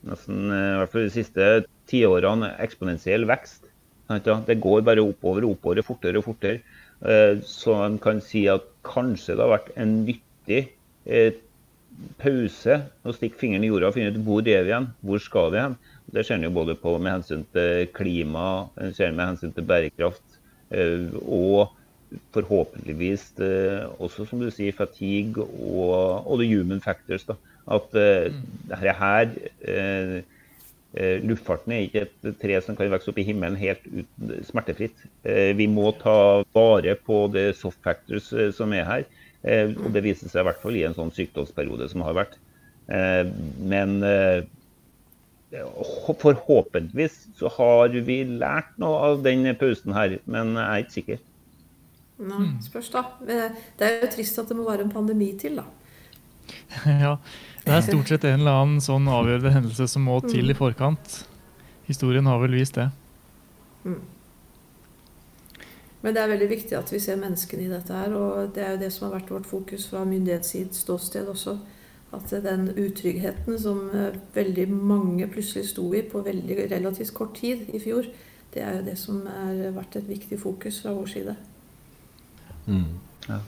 nesten 0.08 0.54
eh, 0.54 0.68
i 0.76 0.78
hvert 0.80 0.94
fall 0.94 1.08
de 1.08 1.14
siste 1.14 1.50
tiårene 1.92 2.54
eksponentiell 2.64 3.28
vekst. 3.30 3.68
Det 4.10 4.58
går 4.64 4.86
bare 4.88 5.04
oppover 5.04 5.46
og 5.46 5.58
oppover, 5.58 5.84
fortere 5.86 6.22
og 6.22 6.30
fortere. 6.30 6.62
Eh, 7.02 7.40
så 7.48 7.76
en 7.86 8.00
kan 8.02 8.20
si 8.24 8.46
at 8.52 8.66
kanskje 8.88 9.38
det 9.38 9.46
har 9.46 9.56
vært 9.58 9.72
en 9.80 10.02
nyttig 10.08 10.66
pause 12.20 12.76
å 13.08 13.14
stikke 13.16 13.40
fingeren 13.40 13.66
i 13.66 13.70
jorda 13.72 13.90
og 13.90 13.96
finne 13.96 14.12
ut 14.14 14.22
hvor 14.24 14.44
er 14.48 14.64
vi 14.64 14.72
igjen, 14.72 14.90
hvor 15.04 15.22
skal 15.24 15.50
vi 15.54 15.62
hen. 15.64 15.78
Det 16.14 16.26
ser 16.26 16.40
en 16.40 16.48
jo 16.48 16.54
både 16.56 16.76
på 16.80 16.96
med 16.98 17.20
hensyn 17.20 17.44
til 17.54 17.90
klima, 17.96 18.70
ser 18.98 19.12
med 19.16 19.34
hensyn 19.34 19.54
til 19.56 19.68
bærekraft. 19.68 20.38
Og 20.70 21.74
forhåpentligvis 22.34 23.34
eh, 23.40 23.86
også, 24.02 24.26
som 24.26 24.42
du 24.42 24.50
sier, 24.54 24.76
fatigue 24.76 25.44
og, 25.44 26.26
og 26.26 26.42
the 26.42 26.48
human 26.50 26.82
factors. 26.82 27.26
Da. 27.28 27.38
At 27.70 27.94
uh, 27.94 28.30
dette 28.70 28.94
her 28.98 29.34
uh, 29.70 30.16
Luftfarten 30.98 31.76
er 31.76 31.84
ikke 31.86 32.02
et 32.08 32.38
tre 32.42 32.56
som 32.66 32.78
kan 32.78 32.90
vokse 32.90 33.12
opp 33.12 33.20
i 33.22 33.26
himmelen 33.28 33.60
helt 33.62 33.84
uten, 33.86 34.32
smertefritt. 34.48 35.04
Vi 35.56 35.68
må 35.70 35.92
ta 36.02 36.42
vare 36.56 36.96
på 36.98 37.28
det 37.34 37.52
soft 37.60 37.78
factors 37.86 38.32
som 38.58 38.74
er 38.74 38.88
her. 38.88 39.06
Og 39.78 39.92
det 39.94 40.02
viser 40.08 40.32
seg 40.32 40.42
i 40.42 40.48
hvert 40.50 40.64
fall 40.64 40.80
i 40.80 40.82
en 40.88 40.98
sånn 40.98 41.14
sykdomsperiode 41.14 41.92
som 41.94 42.02
har 42.08 42.18
vært. 42.18 42.40
Men 42.90 44.02
forhåpentligvis 46.26 47.28
så 47.38 47.54
har 47.60 47.90
vi 47.90 48.24
lært 48.26 48.74
noe 48.82 49.00
av 49.12 49.24
den 49.26 49.46
pausen 49.62 49.94
her, 49.94 50.18
men 50.26 50.56
jeg 50.58 50.66
er 50.66 50.84
ikke 50.84 50.98
sikker. 50.98 51.26
Nei, 52.20 52.48
spørs 52.66 52.90
da. 52.92 53.06
Det 53.24 53.86
er 53.86 54.02
jo 54.04 54.10
trist 54.12 54.42
at 54.42 54.50
det 54.52 54.58
må 54.60 54.66
være 54.68 54.84
en 54.86 54.92
pandemi 54.92 55.32
til, 55.40 55.62
da. 55.62 55.70
ja. 57.06 57.14
Det 57.70 57.76
er 57.78 57.86
stort 57.86 58.10
sett 58.10 58.24
en 58.26 58.40
eller 58.42 58.62
annen 58.64 58.80
sånn 58.82 59.10
avgjørende 59.14 59.52
hendelse 59.54 59.86
som 59.92 60.08
må 60.10 60.20
til 60.26 60.48
i 60.48 60.56
mm. 60.56 60.58
forkant. 60.58 61.20
Historien 61.90 62.26
har 62.30 62.40
vel 62.42 62.58
vist 62.58 62.80
det. 62.80 62.88
Mm. 63.86 64.00
Men 66.02 66.16
det 66.16 66.22
er 66.22 66.32
veldig 66.32 66.48
viktig 66.50 66.78
at 66.80 66.94
vi 66.94 67.02
ser 67.04 67.20
menneskene 67.20 67.66
i 67.66 67.72
dette 67.72 67.94
her. 67.96 68.16
Og 68.16 68.54
det 68.56 68.64
er 68.64 68.74
jo 68.74 68.82
det 68.84 68.90
som 68.96 69.08
har 69.08 69.20
vært 69.20 69.34
vårt 69.34 69.50
fokus 69.50 69.90
fra 69.92 70.06
myndighetssidens 70.08 70.82
ståsted 70.86 71.30
også. 71.30 71.58
At 72.16 72.32
den 72.42 72.72
utryggheten 72.74 73.60
som 73.62 73.84
eh, 73.94 74.18
veldig 74.34 74.66
mange 74.74 75.28
plutselig 75.30 75.68
sto 75.70 75.86
i 75.94 76.02
på 76.02 76.24
veldig 76.26 76.58
relativt 76.72 77.14
kort 77.14 77.36
tid 77.38 77.68
i 77.70 77.82
fjor, 77.84 78.08
det 78.54 78.64
er 78.66 78.80
jo 78.80 78.88
det 78.88 78.98
som 78.98 79.22
har 79.30 79.76
vært 79.76 80.00
et 80.00 80.10
viktig 80.10 80.40
fokus 80.42 80.82
fra 80.82 80.96
vår 80.98 81.12
side. 81.12 81.36
Mm. 82.66 82.98
Ja. 83.28 83.44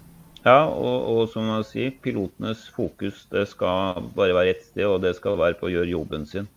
Ja, 0.45 0.65
og, 0.65 0.97
og, 1.11 1.21
som 1.29 1.45
man 1.49 1.65
sier, 1.67 1.93
pilotenes 2.03 2.63
fokus 2.75 3.25
det 3.31 3.45
skal 3.51 4.01
bare 4.15 4.35
være 4.37 4.55
ett 4.55 4.65
sted, 4.65 4.87
og 4.87 5.03
det 5.03 5.15
skal 5.17 5.39
være 5.39 5.59
på 5.59 5.69
å 5.69 5.73
gjøre 5.75 5.93
jobben 5.93 6.25
sin. 6.29 6.49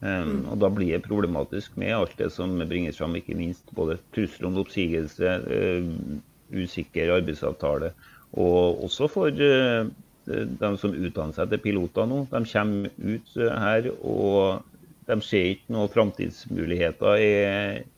Um. 0.00 0.44
Og 0.52 0.58
Da 0.62 0.70
blir 0.70 0.94
det 0.94 1.08
problematisk 1.08 1.74
med 1.78 1.96
alt 1.96 2.18
det 2.18 2.30
som 2.30 2.54
bringes 2.70 3.00
fram, 3.00 3.16
ikke 3.18 3.38
minst 3.38 3.72
både 3.74 3.98
trusler 4.14 4.50
om 4.50 4.60
oppsigelse, 4.62 5.32
uh, 5.50 6.18
usikker 6.54 7.10
arbeidsavtale, 7.16 7.92
og 8.38 8.84
også 8.86 9.08
for 9.10 9.34
uh, 9.34 9.90
de 10.28 10.70
som 10.78 10.94
utdanner 10.94 11.34
seg 11.34 11.50
til 11.50 11.62
piloter 11.64 12.06
nå. 12.06 12.24
De 12.30 12.42
kommer 12.52 12.94
ut 12.98 13.38
uh, 13.40 13.54
her 13.58 13.90
og 13.98 14.66
de 15.08 15.16
ser 15.24 15.54
ikke 15.54 15.72
noen 15.72 15.90
framtidsmuligheter 15.90 17.22
i, 17.24 17.34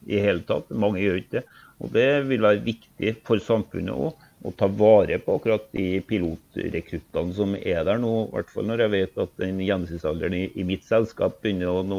i 0.07 0.21
hele 0.23 0.45
tatt. 0.47 0.69
Mange 0.71 1.03
gjør 1.03 1.21
ikke 1.21 1.41
det. 1.41 1.47
Og 1.81 1.93
Det 1.97 2.11
vil 2.29 2.45
være 2.45 2.65
viktig 2.65 3.17
for 3.27 3.43
samfunnet 3.43 3.97
òg 3.97 4.29
å 4.41 4.53
ta 4.57 4.69
vare 4.73 5.19
på 5.21 5.35
akkurat 5.37 5.67
de 5.75 6.01
pilotrekruttene 6.09 7.35
som 7.37 7.57
er 7.59 7.83
der 7.85 8.01
nå. 8.01 8.13
I 8.25 8.37
hvert 8.37 8.53
fall 8.53 8.69
når 8.71 8.85
jeg 8.85 8.93
vet 8.95 9.19
at 9.25 9.35
den 9.43 9.61
gjennomsnittsalderen 9.61 10.37
i, 10.39 10.45
i, 10.55 10.65
mitt 10.67 10.87
selskap 10.87 11.41
begynner 11.45 11.69
å 11.73 11.83
nå, 11.85 11.99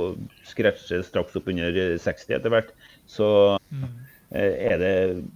scratche 0.49 1.03
straks 1.05 1.37
opp 1.37 1.51
under 1.53 1.77
60 2.01 2.37
etter 2.39 2.53
hvert. 2.53 2.73
Så 3.09 3.27
mm. 3.69 3.85
er 4.33 4.81
det, 4.81 4.95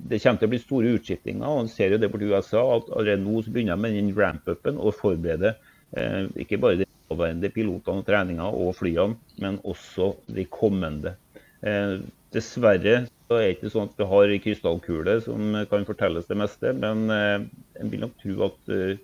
det 0.10 0.22
kommer 0.24 0.42
til 0.42 0.50
å 0.50 0.54
bli 0.56 0.62
store 0.64 0.96
utskiftinger. 0.98 1.46
og 1.46 1.66
En 1.66 1.72
ser 1.72 1.94
jo 1.94 2.02
det 2.02 2.10
på 2.14 2.24
USA 2.26 2.66
at 2.80 2.90
allerede 2.90 3.22
nå 3.26 3.38
så 3.46 3.54
begynner 3.54 3.78
de 3.78 3.86
med 3.86 3.98
den 4.00 4.12
ramp-upen 4.18 4.82
og 4.82 4.98
forbereder 4.98 5.60
eh, 5.94 6.26
ikke 6.42 6.62
bare 6.64 6.82
de 6.82 6.90
nåværende 7.12 7.54
pilotene 7.54 8.02
og 8.02 8.10
treninga 8.10 8.50
og 8.50 8.74
flyene, 8.80 9.20
men 9.44 9.62
også 9.62 10.16
de 10.34 10.48
kommende. 10.50 11.14
Eh, 11.62 12.00
dessverre 12.34 13.04
så 13.26 13.40
er 13.40 13.44
det 13.48 13.56
ikke 13.56 13.74
sånn 13.74 13.90
at 13.90 14.00
vi 14.00 14.08
har 14.12 14.32
krystallkule 14.44 15.18
som 15.26 15.58
kan 15.72 15.86
fortelles 15.88 16.28
det 16.30 16.38
meste. 16.38 16.74
Men 16.78 17.10
en 17.10 17.50
jeg 17.76 17.92
vil 17.92 18.04
nok 18.06 18.16
tro 18.22 18.36
at 18.46 18.72
uh, 18.72 18.96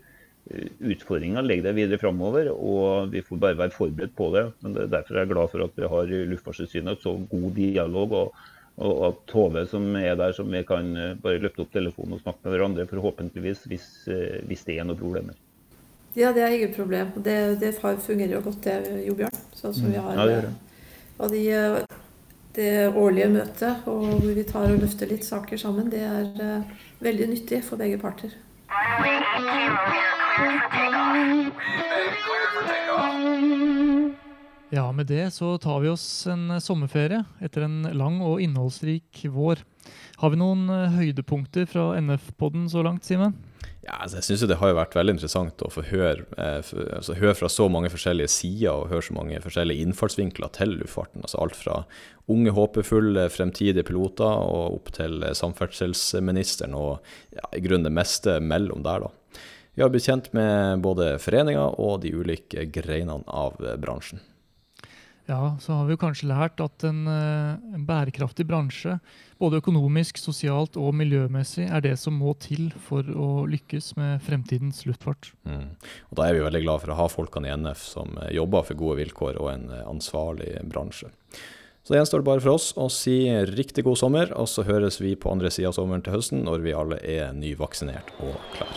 utfordringa 0.92 1.42
ligger 1.46 1.70
der 1.70 1.78
videre 1.78 2.02
framover. 2.02 2.52
Og 2.54 3.12
vi 3.14 3.24
får 3.26 3.42
bare 3.42 3.60
være 3.60 3.76
forberedt 3.76 4.16
på 4.18 4.30
det. 4.36 4.46
Men 4.62 4.78
det 4.78 4.86
er 4.86 4.96
derfor 4.96 5.18
jeg 5.18 5.28
er 5.28 5.34
glad 5.34 5.54
for 5.54 5.66
at 5.66 5.78
vi 5.78 5.92
har 5.94 6.16
Luftfartstilsynet 6.32 7.04
så 7.04 7.16
god 7.32 7.48
dialog. 7.58 8.18
og, 8.20 8.42
og 8.82 9.02
at 9.10 9.24
Tove 9.30 9.66
som 9.70 9.90
er 10.00 10.16
der, 10.18 10.34
som 10.34 10.50
vi 10.50 10.62
kan 10.66 10.94
eh, 10.98 11.18
bare 11.22 11.42
løfte 11.44 11.66
opp 11.66 11.74
telefonen 11.74 12.16
og 12.16 12.22
snakke 12.24 12.40
med 12.46 12.56
hverandre, 12.56 12.86
forhåpentligvis, 12.90 13.66
hvis, 13.70 13.88
hvis 14.48 14.64
det 14.66 14.78
er 14.80 14.88
noen 14.88 14.98
problemer. 14.98 15.36
Ja, 16.16 16.32
det 16.36 16.42
er 16.44 16.56
ingen 16.56 16.74
problem. 16.74 17.12
Det, 17.24 17.36
det 17.62 17.76
fungerer 17.80 18.38
jo 18.38 18.42
godt, 18.48 18.64
det, 18.64 19.04
Jo 19.06 19.16
Bjørn. 19.20 19.42
Sånn 19.56 19.76
som 19.76 19.92
vi 19.92 20.00
har. 20.00 20.16
Ja, 20.18 20.26
det 20.26 20.38
gjør 20.38 20.48
det. 20.48 20.56
Og 21.22 21.36
de 21.36 21.44
det 22.56 22.72
årlige 22.90 23.30
møtet, 23.32 23.86
og 23.88 24.06
hvor 24.22 24.34
vi 24.36 24.44
tar 24.48 24.72
og 24.72 24.82
løfter 24.84 25.10
litt 25.12 25.28
saker 25.28 25.60
sammen, 25.60 25.90
det 25.92 26.02
er 26.04 26.26
uh, 26.42 26.88
veldig 27.04 27.30
nyttig 27.32 27.62
for 27.68 27.80
begge 27.82 28.00
parter. 28.02 28.34
Ja, 34.72 34.86
med 34.96 35.10
det 35.12 35.34
så 35.36 35.58
tar 35.60 35.82
vi 35.84 35.92
oss 35.92 36.06
en 36.32 36.48
sommerferie 36.64 37.26
etter 37.44 37.66
en 37.68 37.84
lang 37.98 38.22
og 38.24 38.40
innholdsrik 38.44 39.26
vår. 39.28 39.66
Har 40.22 40.32
vi 40.32 40.40
noen 40.40 40.70
eh, 40.72 40.94
høydepunkter 40.96 41.68
fra 41.68 41.90
NF-podden 42.00 42.70
så 42.72 42.84
langt, 42.86 43.04
Simen? 43.08 43.36
Ja, 43.82 43.96
altså 43.98 44.20
jeg 44.20 44.24
synes 44.28 44.42
Det 44.46 44.58
har 44.62 44.70
jo 44.70 44.78
vært 44.78 44.94
veldig 44.94 45.16
interessant 45.16 45.62
å 45.66 45.72
få 45.74 45.82
høre, 45.90 46.26
eh, 46.38 46.62
altså 47.00 47.16
høre, 47.18 47.34
fra 47.40 47.50
så 47.50 47.66
mange 47.72 47.90
forskjellige 47.90 48.30
sider 48.30 48.76
og 48.76 48.92
høre 48.92 49.06
så 49.08 49.16
mange 49.18 49.42
forskjellige 49.42 49.82
innfallsvinkler 49.88 50.54
til 50.54 50.76
luftfarten. 50.84 51.24
altså 51.26 51.42
Alt 51.42 51.58
fra 51.58 51.80
unge, 52.30 52.54
håpefulle 52.54 53.26
fremtidige 53.34 53.88
piloter 53.88 54.30
og 54.30 54.78
opp 54.78 54.94
til 54.94 55.26
samferdselsministeren 55.34 56.78
og 56.78 57.02
ja, 57.34 57.48
i 57.58 57.64
grunnen 57.66 57.90
det 57.90 57.96
meste 57.98 58.38
mellom 58.40 58.86
der. 58.86 59.08
da. 59.08 59.42
Vi 59.74 59.82
har 59.82 59.90
blitt 59.90 60.06
kjent 60.06 60.30
med 60.38 60.84
både 60.86 61.16
foreninger 61.24 61.80
og 61.82 62.04
de 62.04 62.14
ulike 62.14 62.68
greinene 62.76 63.26
av 63.26 63.58
bransjen. 63.82 64.22
Ja, 65.32 65.56
så 65.64 65.78
har 65.78 65.86
vi 65.88 65.96
jo 65.96 66.00
kanskje 66.02 66.28
lært 66.28 66.60
at 66.60 66.84
en, 66.84 67.06
eh, 67.08 67.56
en, 67.72 67.86
bærekraftig 67.88 68.44
bransje, 68.50 68.98
både 69.40 69.62
økonomisk, 69.62 70.20
sosialt 70.20 70.76
og 70.76 70.92
miljømessig, 71.00 71.70
er 71.72 71.80
det 71.86 71.94
som 72.02 72.18
må 72.20 72.34
til 72.44 72.68
for 72.88 73.08
å 73.08 73.46
lykkes 73.48 73.94
med 73.96 74.20
fremtidens 74.26 74.84
luftfart. 74.90 75.32
Mm. 75.48 75.72
Og 76.12 76.20
Da 76.20 76.28
er 76.28 76.36
vi 76.36 76.44
veldig 76.44 76.64
glad 76.66 76.84
for 76.84 76.92
å 76.92 77.00
ha 77.00 77.08
folkene 77.08 77.48
i 77.48 77.56
NF 77.56 77.80
som 77.80 78.18
eh, 78.20 78.36
jobber 78.36 78.68
for 78.68 78.76
gode 78.76 79.00
vilkår 79.06 79.40
og 79.40 79.54
en 79.54 79.70
eh, 79.72 79.88
ansvarlig 79.88 80.52
bransje. 80.68 81.08
Så 81.82 81.96
det 81.96 82.02
gjenstår 82.02 82.28
bare 82.28 82.44
for 82.44 82.60
oss 82.60 82.74
å 82.76 82.92
si 82.92 83.24
riktig 83.56 83.88
god 83.88 83.98
sommer, 83.98 84.36
og 84.36 84.52
så 84.52 84.68
høres 84.68 85.00
vi 85.02 85.16
på 85.16 85.32
andre 85.32 85.50
sida 85.50 85.72
av 85.72 85.80
sommeren 85.80 86.04
til 86.04 86.14
høsten 86.20 86.44
når 86.44 86.60
vi 86.68 86.76
alle 86.76 87.00
er 87.00 87.32
nyvaksinert 87.34 88.12
og 88.20 88.36
klar. 88.58 88.76